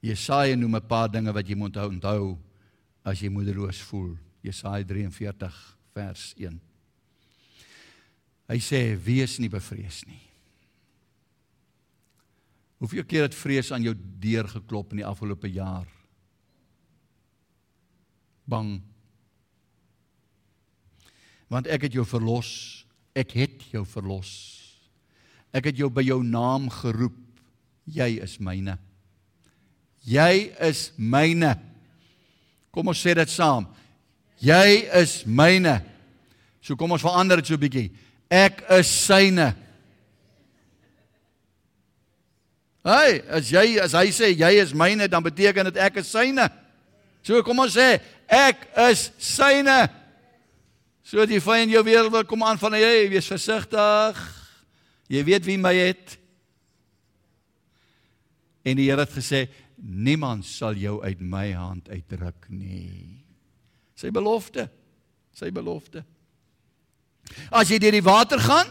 [0.00, 2.38] Jesaja noem 'n paar dinge wat jy moet onthou
[3.10, 4.14] as jy moedeloos voel.
[4.44, 5.60] Jesaja 43
[5.94, 6.56] vers 1.
[8.50, 10.22] Hy sê wees nie bevrees nie.
[12.80, 15.84] Hoeveel keer het vrees aan jou deur geklop in die afgelope jaar?
[18.48, 18.78] Bang.
[21.52, 22.50] Want ek het jou verlos.
[23.12, 24.32] Ek het jou verlos.
[25.52, 27.18] Ek het jou by jou naam geroep.
[27.90, 28.78] Jy is myne.
[30.06, 31.52] Jy is myne.
[32.80, 33.66] Kom ons sê dit saam.
[34.40, 35.74] Jy is myne.
[36.64, 37.90] So kom ons verander dit so 'n bietjie.
[38.30, 39.54] Ek is syne.
[42.82, 46.48] Hey, as jy as hy sê jy is myne, dan beteken dit ek is syne.
[47.22, 48.56] So kom ons sê ek
[48.88, 49.90] is syne.
[51.04, 54.16] So die vyand jou weer wil kom aan van hey, wees versigtig.
[55.06, 56.16] Jy weet wie my het.
[58.64, 63.24] En die Here het gesê niemand sal jou uit my hand uitruk nie.
[63.96, 64.68] Sy belofte.
[65.36, 66.04] Sy belofte.
[67.54, 68.70] As jy deur die water gaan,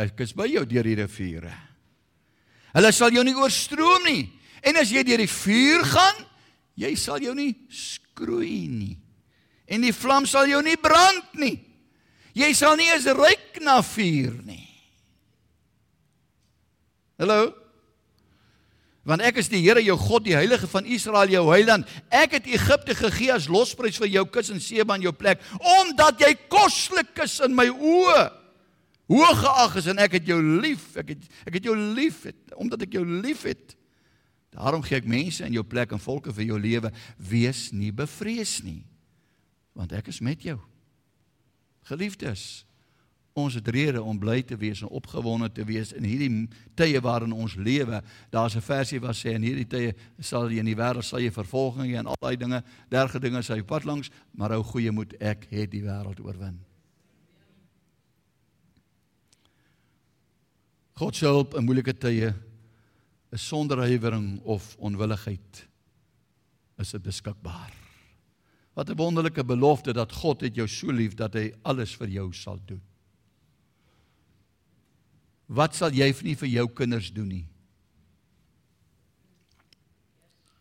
[0.00, 1.52] ek is by jou deur die riviere.
[2.74, 4.24] Hulle sal jou nie oorstroom nie.
[4.66, 6.24] En as jy deur die vuur gaan,
[6.80, 8.96] jy sal jou nie skroei nie.
[9.70, 11.56] En die vlam sal jou nie brand nie.
[12.34, 14.66] Jy sal nie eens ruik na vuur nie.
[17.20, 17.59] Hallo.
[19.10, 21.88] Want ek is die Here jou God, die Heilige van Israel, jou Heiland.
[22.14, 25.42] Ek het Egipte gegee as losprys vir jou kus en Seba in jou plek,
[25.82, 28.28] omdat jy koslik is in my oë
[29.10, 30.92] hoog geag is en ek het jou lief.
[31.00, 33.74] Ek het ek het jou lief het, omdat ek jou lief het.
[34.54, 36.90] Daarom gee ek mense in jou plek en volke vir jou lewe.
[37.18, 38.82] Wees nie bevrees nie,
[39.78, 40.58] want ek is met jou.
[41.90, 42.64] Geliefdes,
[43.32, 47.32] ons het rede om bly te wees en opgewonde te wees in hierdie tye waarin
[47.32, 48.02] ons lewe.
[48.30, 51.30] Daar's 'n versie wat sê in hierdie tye sal jy in die wêreld sal jy
[51.30, 55.14] vervolging en al daai dinge, derge dinge sal jy pad langs, maar ou goeie moed,
[55.20, 56.58] ek het die wêreld oorwin.
[60.94, 62.34] God se hulp in moeilike tye
[63.32, 65.68] is sonder huiwering of onwilligheid
[66.78, 67.72] is dit beskikbaar.
[68.74, 72.32] Wat 'n wonderlike belofte dat God het jou so lief dat hy alles vir jou
[72.32, 72.89] sal doen.
[75.50, 77.46] Wat sal jy nie vir jou kinders doen nie?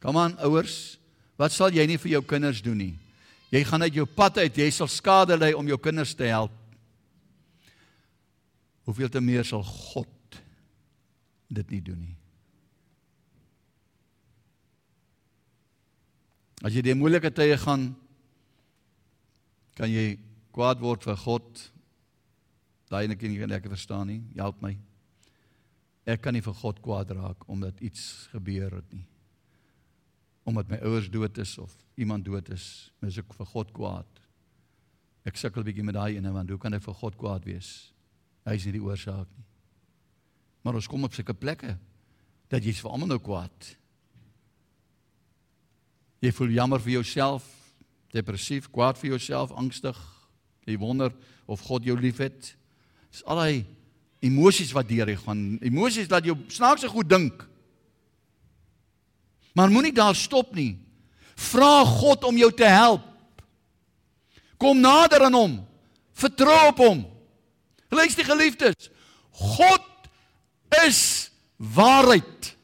[0.02, 0.98] Kom aan ouers,
[1.38, 2.94] wat sal jy nie vir jou kinders doen nie?
[3.54, 6.54] Jy gaan uit jou pad uit, jy sal skade ly om jou kinders te help.
[8.90, 10.40] Hoeveel te meer sal God
[11.50, 12.16] dit nie doen nie.
[16.66, 17.92] As jy deur moeilike tye gaan,
[19.80, 20.18] kan jy
[20.56, 21.62] kwaad word vir God.
[22.90, 24.22] Daai ene kan jy nie lekker verstaan nie.
[24.38, 24.74] Help my.
[26.10, 29.06] Ek kan nie vir God kwaad raak omdat iets gebeur het nie.
[30.50, 34.24] Omdat my ouers dood is of iemand dood is, is ek vir God kwaad.
[35.28, 37.92] Ek sukkel bietjie met daai ene want hoe kan ek vir God kwaad wees?
[38.48, 39.46] Hy is nie die oorsaak nie.
[40.66, 41.76] Maar ons kom op sulke plekke
[42.50, 43.74] dat jy's vir almal nou kwaad.
[46.20, 47.46] Jy voel jammer vir jouself,
[48.12, 50.00] depressief, kwaad vir jouself, angstig.
[50.68, 51.14] Jy wonder
[51.48, 52.56] of God jou liefhet.
[53.12, 53.66] Dis al daai
[54.24, 55.44] emosies wat deur jy gaan.
[55.66, 57.46] Emosies laat jou snaakse goed dink.
[59.56, 60.78] Maar moenie daar stop nie.
[61.40, 63.06] Vra God om jou te help.
[64.60, 65.56] Kom nader aan hom.
[66.14, 67.06] Vertrou op hom.
[67.90, 68.90] Luister geliefdes.
[69.32, 69.86] God
[70.86, 72.56] is waarheid.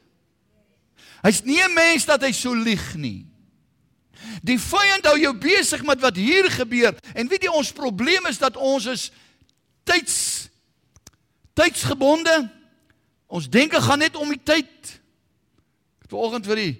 [1.24, 3.26] Hy's nie 'n mens dat hy so lieg nie.
[4.42, 8.38] Die vyand hou jou besig met wat hier gebeur en weet jy ons probleem is
[8.38, 9.10] dat ons is
[9.86, 10.16] tyds
[11.56, 12.34] tydsgebonde.
[13.26, 14.74] Ons denke gaan net om die tyd.
[15.98, 16.74] Ek het vanoggend vir die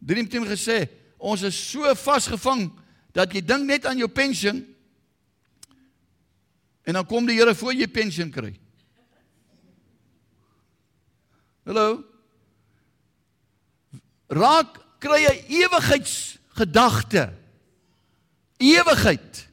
[0.00, 0.84] dream team gesê,
[1.20, 2.68] ons is so vasgevang
[3.16, 4.62] dat jy dink net aan jou pensioen
[6.88, 8.54] en dan kom die Here voor jy pensioen kry.
[11.68, 12.00] Hallo.
[14.32, 17.28] Raak kry jy ewigheidsgedagte.
[18.60, 19.44] Ewigheid.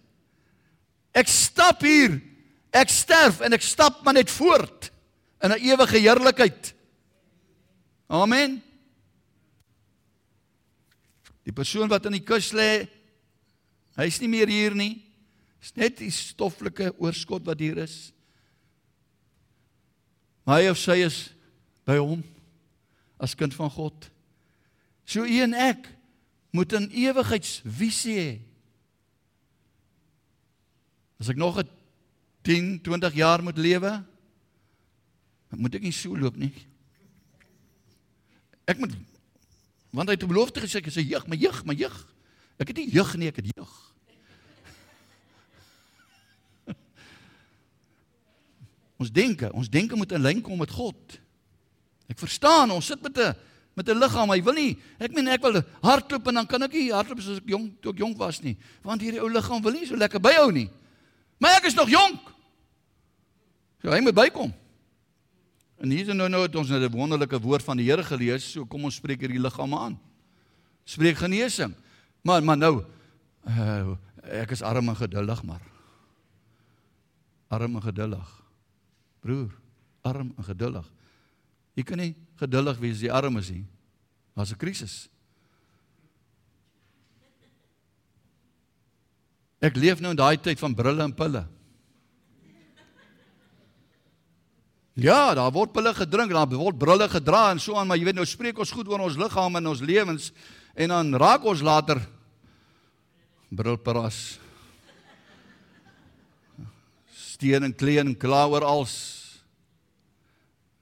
[1.14, 2.18] Ek stap hier.
[2.72, 4.92] Ek sterf en ek stap maar net voort
[5.44, 6.74] in 'n ewige heerlikheid.
[8.08, 8.62] Amen.
[11.44, 12.88] Die persoon wat aan die kus lê,
[13.96, 15.04] hy's nie meer hier nie.
[15.62, 18.12] Dis net die stoffelike oorskot wat hier is.
[20.46, 21.30] Maar hy of sy is
[21.88, 22.24] by hom
[23.20, 24.10] as kind van God.
[25.08, 25.88] So u en ek
[26.52, 28.40] moet 'n ewigheidsvisie hê.
[31.20, 31.77] As ek nog 'n
[32.48, 33.92] 10, 20 jaar moet lewe,
[35.52, 36.54] moet ek nie so loop nie.
[38.68, 38.96] Ek moet
[39.92, 42.08] want hy het 'n belofte gesê ek 'n jeug, my jeug, my jeug.
[42.60, 43.94] Ek het nie jeug nie, ek het jeug.
[49.02, 51.20] ons denke, ons denke moet in lyn kom met God.
[52.08, 53.36] Ek verstaan, ons sit met 'n
[53.76, 54.78] met 'n liggaam, hy wil nie.
[55.00, 57.92] Ek meen ek wil hardloop en dan kan ek nie hardloop soos ek jong toe
[57.92, 60.70] ek jonk was nie, want hierdie ou liggaam wil nie so lekker byhou nie.
[61.40, 62.37] Maar ek is nog jonk.
[63.82, 64.54] So hy moet bykom.
[65.78, 68.52] En hier is nou nou het ons net 'n wonderlike woord van die Here gelees,
[68.52, 70.00] so kom ons spreek hierdie liggame aan.
[70.86, 71.76] Spreek genesing.
[72.22, 72.86] Maar maar nou
[73.48, 75.62] uh, ek is arm en geduldig maar.
[77.48, 78.44] Arm en geduldig.
[79.20, 79.52] Broer,
[80.02, 80.92] arm en geduldig.
[81.74, 83.66] Jy kan nie geduldig wees as jy arm is nie.
[84.34, 85.10] Daar's 'n krisis.
[89.60, 91.48] Ek leef nou in daai tyd van brille en pille.
[94.98, 98.18] Ja, daar word pille gedrink, daar word brille gedra en so aan, maar jy weet
[98.18, 100.32] nou spreek ons goed oor ons liggame en ons lewens
[100.74, 102.02] en dan raak ons later
[103.54, 104.40] brilparas.
[107.14, 108.96] Steen en kleen en kla oor als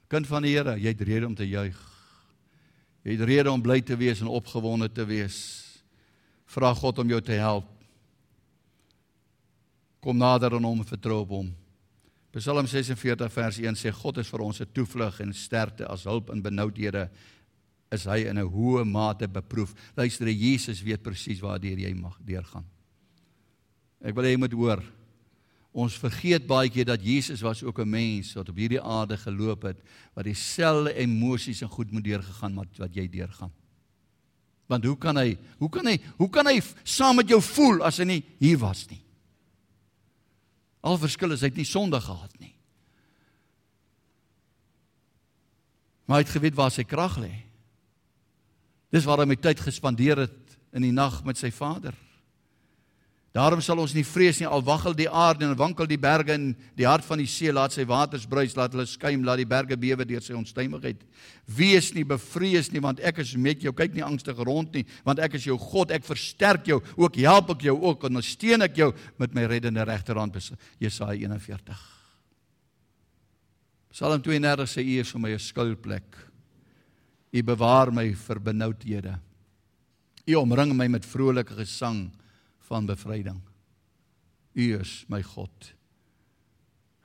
[0.08, 1.76] kind van die Here, jy het rede om te juig.
[3.04, 5.36] Jy het rede om bly te wees en opgewonde te wees.
[6.56, 7.68] Vra God om jou te help.
[10.00, 11.52] Kom nader aan hom en vertrou op hom.
[12.36, 16.30] Psalm 46 vers 1 sê God is vir ons 'n toevlug en sterkte as hulp
[16.30, 17.08] in benoudhede
[17.90, 19.72] is hy in 'n hoë mate beproef.
[19.96, 22.64] Luister, Jesus weet presies waartoe jy mag deurgaan.
[24.02, 24.82] Ek wil hê jy moet hoor.
[25.72, 29.62] Ons vergeet baie keer dat Jesus was ook 'n mens wat op hierdie aarde geloop
[29.62, 29.78] het
[30.14, 33.52] wat dieselfde emosies en goed moet deurgegaan wat wat jy deurgaan.
[34.68, 37.96] Want hoe kan hy hoe kan hy hoe kan hy saam met jou voel as
[37.96, 39.05] hy nie hier was nie?
[40.86, 42.54] Al verskil is hy het nie sonde gehad nie.
[46.06, 47.32] Maar hy het geweet waar sy krag lê.
[48.94, 51.96] Dis waar hy my tyd gespandeer het in die nag met sy Vader.
[53.36, 56.46] Daarom sal ons nie vrees nie al waggel die aarde en wankel die berge in
[56.78, 59.76] die hart van die see laat sy waters bruis laat hulle skuim laat die berge
[59.76, 61.02] bewe deur sy onstuimigheid.
[61.44, 63.74] Wees nie bevrees nie want ek is met jou.
[63.76, 65.92] Kyk nie angstig rond nie want ek is jou God.
[65.92, 69.84] Ek versterk jou ook help ek jou ook en ondersteun ek jou met my reddende
[69.84, 70.40] regterhand.
[70.80, 71.84] Jesaja 41
[73.92, 76.16] Psalm 32 sê u is vir my 'n skuilplek.
[77.32, 79.20] U bewaar my vir benoudhede.
[80.26, 82.10] U omring my met vrolike gesang
[82.66, 83.40] van bevryding.
[84.56, 85.72] U is my God.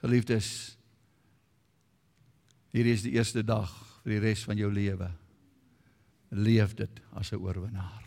[0.02, 0.78] Geliefdes,
[2.72, 3.70] hier is die eerste dag
[4.02, 5.12] vir die res van jou lewe.
[6.32, 8.04] Leef dit as 'n oorwinnaar.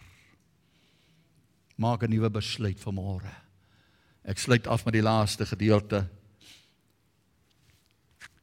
[1.76, 3.32] Maak 'n nuwe besluit vanmôre.
[4.24, 6.08] Ek sluit af met die laaste gedeelte.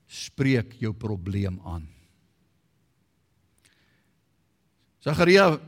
[0.08, 1.88] Spreek jou probleem aan.
[5.00, 5.60] Sagaria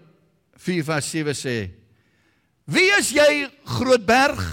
[0.55, 1.82] 4:7 sê
[2.65, 4.43] Wie is jy, groot berg?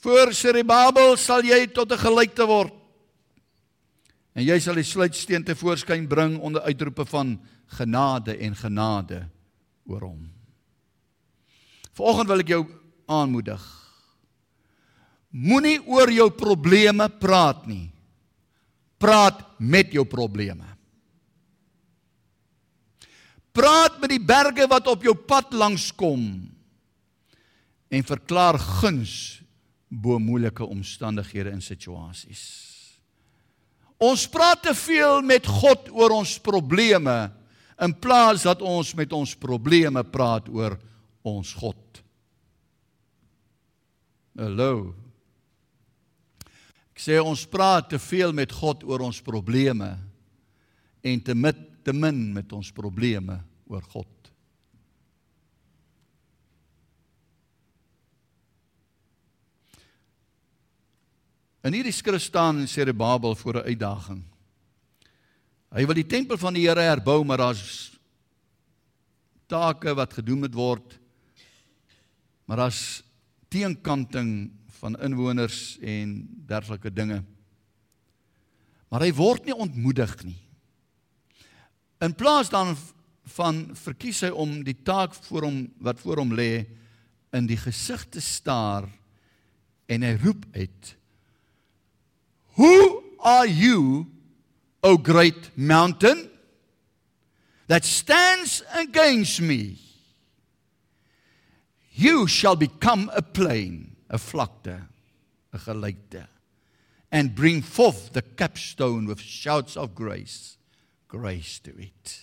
[0.00, 2.72] Voor Seribabel sal jy tot 'n gelykte word.
[4.34, 9.28] En jy sal die sluitsteen te voorskyn bring onder uitroepe van genade en genade
[9.86, 10.30] oor hom.
[11.92, 12.66] Vanoggend wil ek jou
[13.08, 13.62] aanmoedig.
[15.30, 17.90] Moenie oor jou probleme praat nie.
[18.98, 20.75] Praat met jou probleme.
[23.56, 26.22] Praat met die berge wat op jou pad langs kom
[27.88, 29.40] en verklaar guns
[29.88, 32.42] bo moeilike omstandighede en situasies.
[33.96, 37.14] Ons praat te veel met God oor ons probleme
[37.80, 40.76] in plaas dat ons met ons probleme praat oor
[41.24, 42.02] ons God.
[44.36, 44.92] Hallo.
[46.92, 49.94] Ek sê ons praat te veel met God oor ons probleme
[51.06, 53.38] en te mit te min met ons probleme
[53.70, 54.10] oor God.
[61.66, 64.22] In hierdie skrif staan in Serebabel voor 'n uitdaging.
[65.70, 67.92] Hy wil die tempel van die Here herbou, maar daar's
[69.46, 70.98] take wat gedoen moet word.
[72.46, 73.02] Maar daar's
[73.48, 77.24] teenkanting van inwoners en dergelike dinge.
[78.88, 80.45] Maar hy word nie ontmoedig nie.
[82.00, 82.76] In plaas dan
[83.36, 86.66] van verkies hy om die taak voor hom wat voor hom lê
[87.36, 88.86] in die gesig te staar
[89.90, 90.92] en hy roep uit
[92.56, 94.06] Who are you
[94.82, 96.30] o great mountain
[97.66, 99.76] that stands against me,
[101.92, 104.86] you shall become a plain, a vlakte,
[105.52, 106.28] 'n gelykte,
[107.10, 110.55] and bring forth the capstone with shouts of grace,
[111.16, 112.14] grace to it.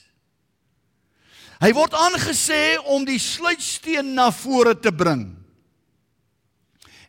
[1.64, 5.30] Hy word aangesê om die sluitsteen na vore te bring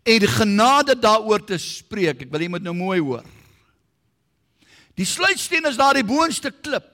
[0.05, 2.27] en genade daaroor te spreek.
[2.27, 3.25] Ek wil jy moet nou mooi hoor.
[4.95, 6.87] Die sluitsteen is daardie boonste klip.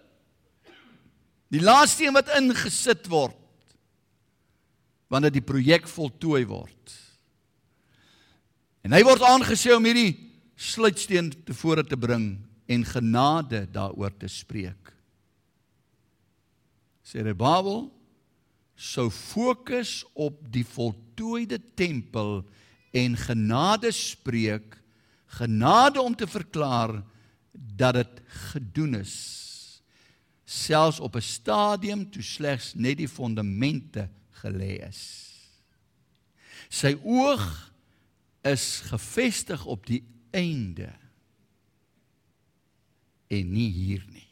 [1.50, 3.36] Die laaste een wat ingesit word
[5.10, 6.92] wanneer die projek voltooi word.
[8.86, 10.14] En hy word aangesê om hierdie
[10.54, 12.36] sluitsteen tevore te bring
[12.70, 14.92] en genade daaroor te spreek.
[17.02, 17.88] Sê die Bybel
[18.80, 22.40] sou fokus op die voltooide tempel
[22.96, 24.78] en genade spreek,
[25.40, 27.00] genade om te verklaar
[27.52, 29.18] dat dit gedoen is
[30.50, 34.10] selfs op 'n stadium toe slegs net die fondamente
[34.42, 35.30] gelê is.
[36.68, 37.72] Sy oog
[38.42, 40.99] is gefestig op die einde
[43.30, 44.26] en nie hier nie.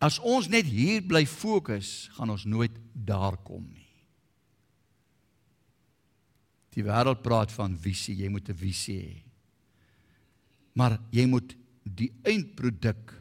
[0.00, 3.88] As ons net hier bly fokus, gaan ons nooit daar kom nie.
[6.72, 9.22] Die wêreld praat van visie, jy moet 'n visie hê.
[10.74, 13.12] Maar jy moet die eindproduk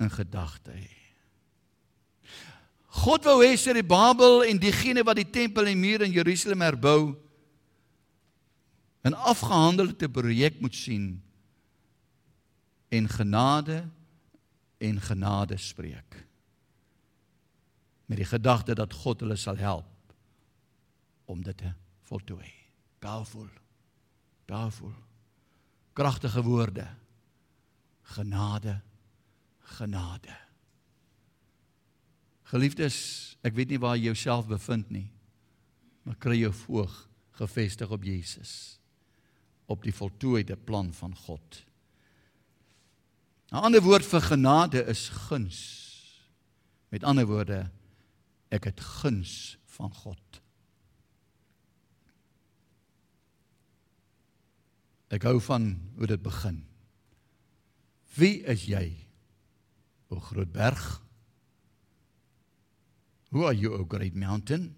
[0.00, 0.90] in gedagte hê.
[2.90, 6.60] God wou hê sy die Babel en diegene wat die tempel en muur in Jerusalem
[6.60, 7.14] herbou
[9.04, 11.22] 'n afgehandelde projek moet sien
[12.90, 13.84] en genade
[14.78, 16.18] en genade spreek
[18.10, 19.86] met die gedagte dat God hulle sal help
[21.30, 21.70] om dit te
[22.10, 22.48] voltooi.
[22.98, 23.46] Powerful.
[24.44, 24.92] Powerful.
[25.92, 26.88] Kragtige woorde.
[28.02, 28.80] Genade.
[29.78, 30.34] Genade.
[32.50, 32.96] Geliefdes,
[33.46, 35.06] ek weet nie waar jy jouself bevind nie,
[36.02, 36.96] maar kry jou oog
[37.38, 38.80] gefestig op Jesus,
[39.70, 41.60] op die voltooide plan van God.
[43.50, 45.58] 'n Ander woord vir genade is guns.
[46.88, 47.70] Met ander woorde,
[48.48, 50.40] ek het guns van God.
[55.10, 56.62] Ek hou van hoe dit begin.
[58.14, 58.94] Wie is jy?
[60.10, 61.02] O groot berg?
[63.30, 64.76] Who are you, o great mountain?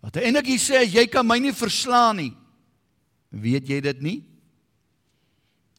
[0.00, 2.32] Wat eintlik sê, jy kan my nie verslaan nie.
[3.28, 4.18] Weet jy dit nie?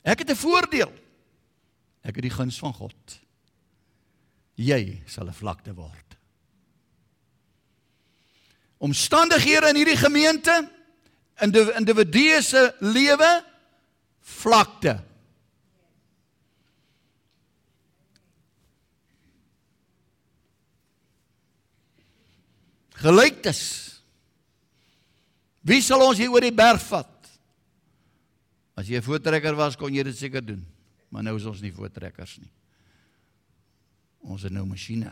[0.02, 0.94] Ek het 'n voordeel.
[2.02, 3.20] Ek het die guns van God.
[4.56, 6.18] Jy sal 'n vlakte word.
[8.78, 10.72] Omstandighede in hierdie gemeente
[11.40, 13.46] in individue se lewe
[14.20, 15.04] vlakte.
[23.02, 23.62] Gelyktes.
[25.62, 27.11] Wie sal ons hier oor die berg vat?
[28.76, 30.66] As jy 'n voortrekker was, kon jy dit seker doen.
[31.10, 32.52] Maar nou is ons nie voortrekkers nie.
[34.22, 35.12] Ons is nou masjiene.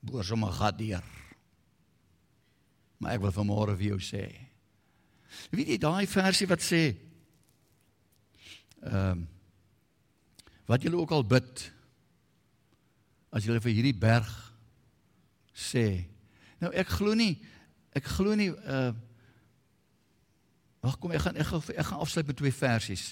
[0.00, 1.04] Boor sommer gat deur.
[2.98, 4.48] Maar ek wil vanmôre vir jou sê,
[5.52, 6.82] Weet jy daai versie wat sê
[8.78, 9.26] ehm um,
[10.68, 11.62] wat julle ook al bid
[13.32, 14.28] as julle vir hierdie berg
[15.56, 16.04] sê.
[16.60, 17.38] Nou ek glo nie
[17.96, 18.92] ek glo nie uh
[20.88, 23.04] Wag kom ek gaan ek gaan ek gaan afsluit met twee versies.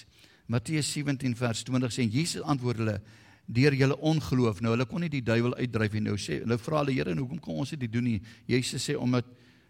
[0.49, 2.99] Matteus 17 vers 20 sê Jesus antwoord hulle
[3.45, 4.61] deur julle ongeloof.
[4.63, 6.05] Nou hulle kon nie die duiwel uitdryf nie.
[6.07, 8.21] Nou sê hulle vra hulle Here, hoekom kan ons dit doen nie?
[8.49, 9.27] Jesus sê omdat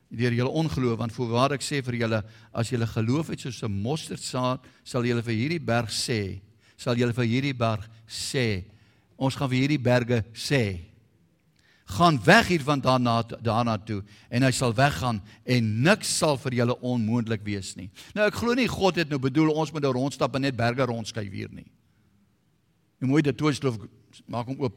[0.07, 2.21] deur julle ongeloof want voorwaar ek sê vir julle
[2.55, 6.39] as julle geloof het soos 'n mosterdsaad sal julle vir hierdie berg sê
[6.77, 8.63] sal julle vir hierdie berg sê
[9.17, 10.79] ons gaan vir hierdie berge sê
[11.87, 16.57] gaan weg hier van daarna daarna toe en hy sal weggaan en niks sal vir
[16.59, 17.87] julle onmoontlik wees nie.
[18.15, 20.83] Nou ek glo nie God het nou bedoel ons moet nou rondstap en net berge
[20.83, 21.67] rondskyf hier nie.
[22.99, 23.79] Jy moet dit toesloof
[24.27, 24.75] maak hom oop.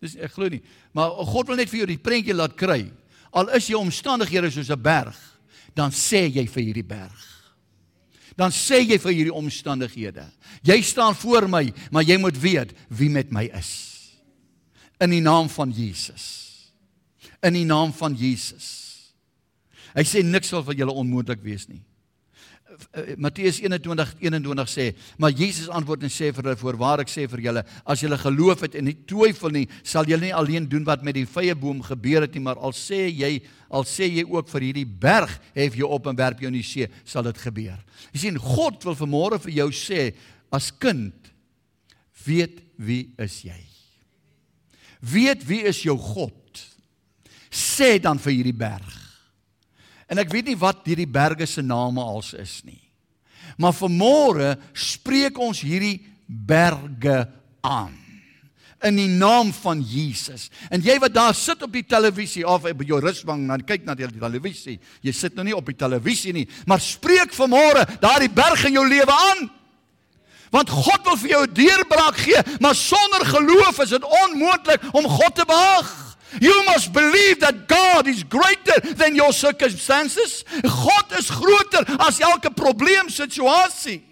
[0.00, 0.62] Dis ek glo nie.
[0.96, 2.86] Maar God wil net vir jou die prentjie laat kry.
[3.36, 5.16] Al is jou omstandighede soos 'n berg,
[5.74, 7.24] dan sê jy vir hierdie berg.
[8.36, 10.24] Dan sê jy vir hierdie omstandighede,
[10.62, 13.95] jy staan voor my, maar jy moet weet wie met my is.
[15.02, 16.26] In die naam van Jesus.
[17.44, 19.12] In die naam van Jesus.
[19.96, 21.82] Hy sê niks sal vir julle onmoontlik wees nie.
[22.92, 24.86] Eh, Matteus 21 21 sê,
[25.16, 28.66] maar Jesus antwoord en sê vir hulle voorwaar ek sê vir julle, as julle geloof
[28.66, 31.80] het en nie twyfel nie, sal julle nie alleen doen wat met die vrye boom
[31.84, 33.38] gebeur het nie, maar al sê jy,
[33.72, 36.66] al sê jy ook vir hierdie berg, hef jy op en werp jou in die
[36.66, 37.78] see, sal dit gebeur.
[38.12, 40.10] Jy sien, God wil vanmôre vir jou sê
[40.52, 41.32] as kind
[42.26, 43.75] weet wie is jy.
[45.06, 46.62] Weet wie is jou God.
[47.50, 48.96] Sê dan vir hierdie berg.
[50.10, 52.82] En ek weet nie wat hierdie berge se name als is nie.
[53.58, 57.24] Maar vanmôre spreek ons hierdie berge
[57.64, 57.94] aan
[58.84, 60.50] in die naam van Jesus.
[60.70, 63.96] En jy wat daar sit op die televisie of by jou rusbank en kyk na
[63.96, 68.66] die televisie, jy sit nou nie op die televisie nie, maar spreek vanmôre daardie berg
[68.68, 69.46] in jou lewe aan.
[70.50, 75.08] Want God wil vir jou 'n deurbraak gee, maar sonder geloof is dit onmoontlik om
[75.08, 76.16] God te behaag.
[76.38, 80.44] You must believe that God is greater than your circumstances.
[80.62, 84.02] God is groter as elke probleemsituasie.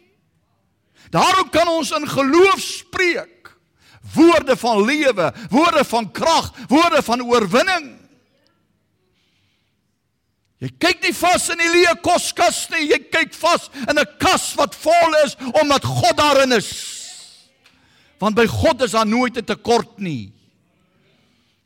[1.10, 3.52] Daarom kan ons in geloof spreek.
[4.14, 8.03] Woorde van lewe, woorde van krag, woorde van oorwinning.
[10.64, 14.54] Jy kyk nie vas in die leë koskas nie, jy kyk vas in 'n kas
[14.56, 16.70] wat vol is omdat God daarin is.
[18.18, 20.32] Want by God is daar nooit 'n tekort nie.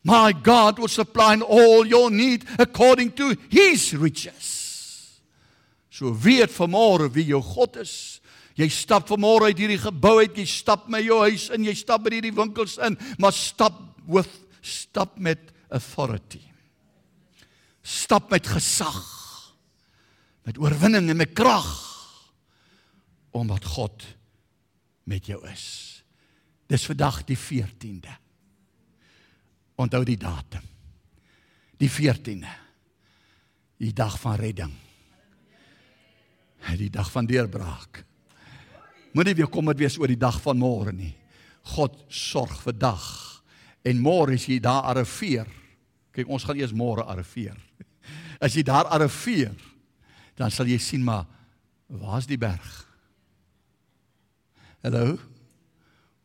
[0.03, 5.21] My God will supply all your need according to his riches.
[5.91, 8.21] So weet vanmôre wie jou God is.
[8.57, 12.03] Jy stap vanmôre uit hierdie gebou uit, jy stap met jou huis in, jy stap
[12.03, 13.75] by hierdie winkels in, maar stap
[14.07, 14.29] with
[14.63, 15.39] stap met
[15.71, 16.48] authority.
[17.89, 19.05] Stap met gesag.
[20.45, 21.87] Met oorwinning en met krag
[23.31, 24.05] omdat God
[25.09, 25.65] met jou is.
[26.67, 28.13] Dis vandag die 14de.
[29.79, 30.65] Onthou die datum.
[31.79, 32.51] Die 14de.
[33.79, 34.73] Die dag van redding.
[36.77, 38.03] Die dag van deurbraak.
[39.15, 41.15] Moenie weer kom dit wees oor die dag van môre nie.
[41.77, 43.07] God sorg vir dag.
[43.87, 45.49] En môre as jy daar arriveer.
[46.19, 47.55] Kyk, ons gaan eers môre arriveer.
[48.43, 49.55] As jy daar arriveer,
[50.39, 51.29] dan sal jy sien maar
[51.87, 52.67] waar's die berg?
[54.83, 55.15] Hallo?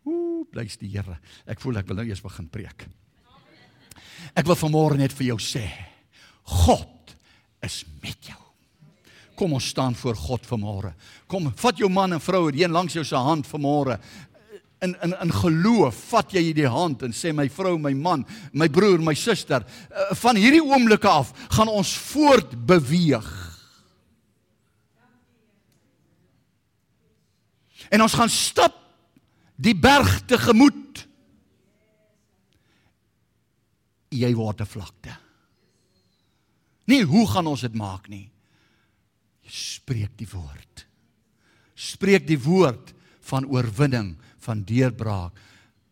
[0.09, 1.19] Ooh, blys die Here.
[1.45, 2.87] Ek voel ek wil nou eers begin preek.
[4.33, 5.67] Ek wil vanmôre net vir jou sê,
[6.65, 7.13] God
[7.61, 8.39] is met jou.
[9.37, 10.93] Kom ons staan voor God vanmôre.
[11.29, 13.99] Kom, vat jou man en vrou hier langs jou se hand vanmôre.
[14.83, 18.67] In in in geloof vat jy hierdie hand en sê my vrou, my man, my
[18.67, 23.29] broer, my suster, eh, van hierdie oomblikke af gaan ons voort beweeg.
[27.93, 28.75] En ons gaan stap
[29.55, 31.05] die berg tegemoet
[34.13, 35.17] jy word 'n vlakte.
[36.87, 38.29] Nie hoe gaan ons dit maak nie.
[39.47, 40.85] Spreek die woord.
[41.75, 45.37] Spreek die woord van oorwinning, van deurbraak.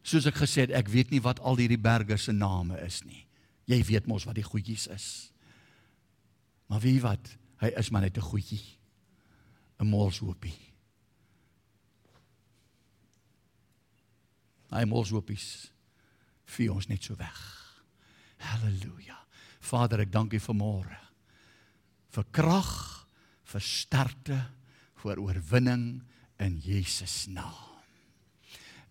[0.03, 3.25] Soos ek gesê het, ek weet nie wat al hierdie berge se name is nie.
[3.69, 5.07] Jy weet mos wat die goedjies is.
[6.67, 8.63] Maar wie wat, hy is maar net 'n goedjie.
[9.79, 10.71] 'n Molshoopie.
[14.71, 15.71] Hy molshoopies
[16.55, 17.39] vir ons net so weg.
[18.39, 19.17] Halleluja.
[19.59, 20.99] Vader, ek dank U vir môre.
[22.15, 22.71] Vir krag,
[23.51, 24.39] vir sterkte,
[25.03, 26.01] vir oorwinning
[26.39, 27.70] in Jesus naam.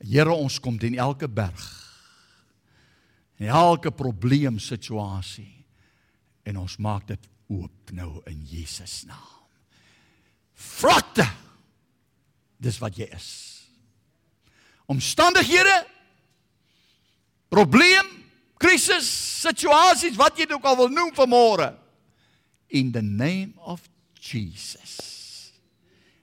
[0.01, 1.67] Here, ons kom teen elke berg.
[3.41, 5.65] En elke probleem situasie
[6.49, 9.37] en ons maak dit oop nou in Jesus naam.
[10.55, 11.25] Vlakte.
[12.61, 13.29] Dis wat jy is.
[14.91, 15.77] Omstandighede
[17.51, 18.07] probleem
[18.61, 19.09] krisis
[19.43, 21.73] situasies wat jy dit ook al wil noem vanmôre
[22.69, 23.83] in the name of
[24.21, 25.53] Jesus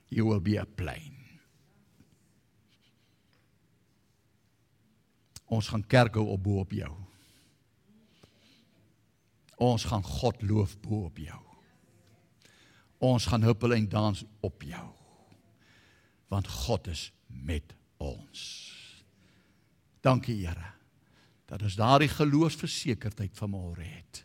[0.08, 1.17] you will be a plain
[5.48, 6.92] ons gaan kerk hou op bo op jou.
[9.58, 11.40] Ons gaan God loof bo op jou.
[12.98, 14.86] Ons gaan huppel en dans op jou.
[16.28, 18.42] Want God is met ons.
[20.04, 20.74] Dankie Here
[21.48, 24.20] dat ons daardie geloofsversekerdheid van môre het.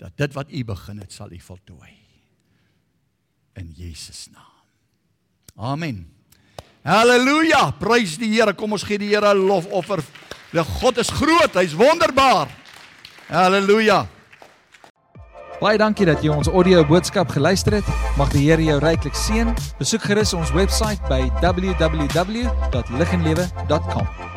[0.00, 1.92] Dat dit wat u begin het sal u voltooi.
[3.60, 4.64] In Jesus naam.
[5.56, 6.21] Amen.
[6.82, 7.70] Halleluja.
[7.78, 8.50] Prys die Here.
[8.54, 10.02] Kom ons gee die Here lofoffer.
[10.52, 11.54] Die God is groot.
[11.54, 12.48] Hy's wonderbaar.
[13.30, 14.06] Halleluja.
[15.62, 17.86] Baie dankie dat jy ons audio boodskap geluister het.
[18.18, 19.54] Mag die Here jou ryklik seën.
[19.78, 24.31] Besoek gerus ons webwerf by www.liginlewe.com.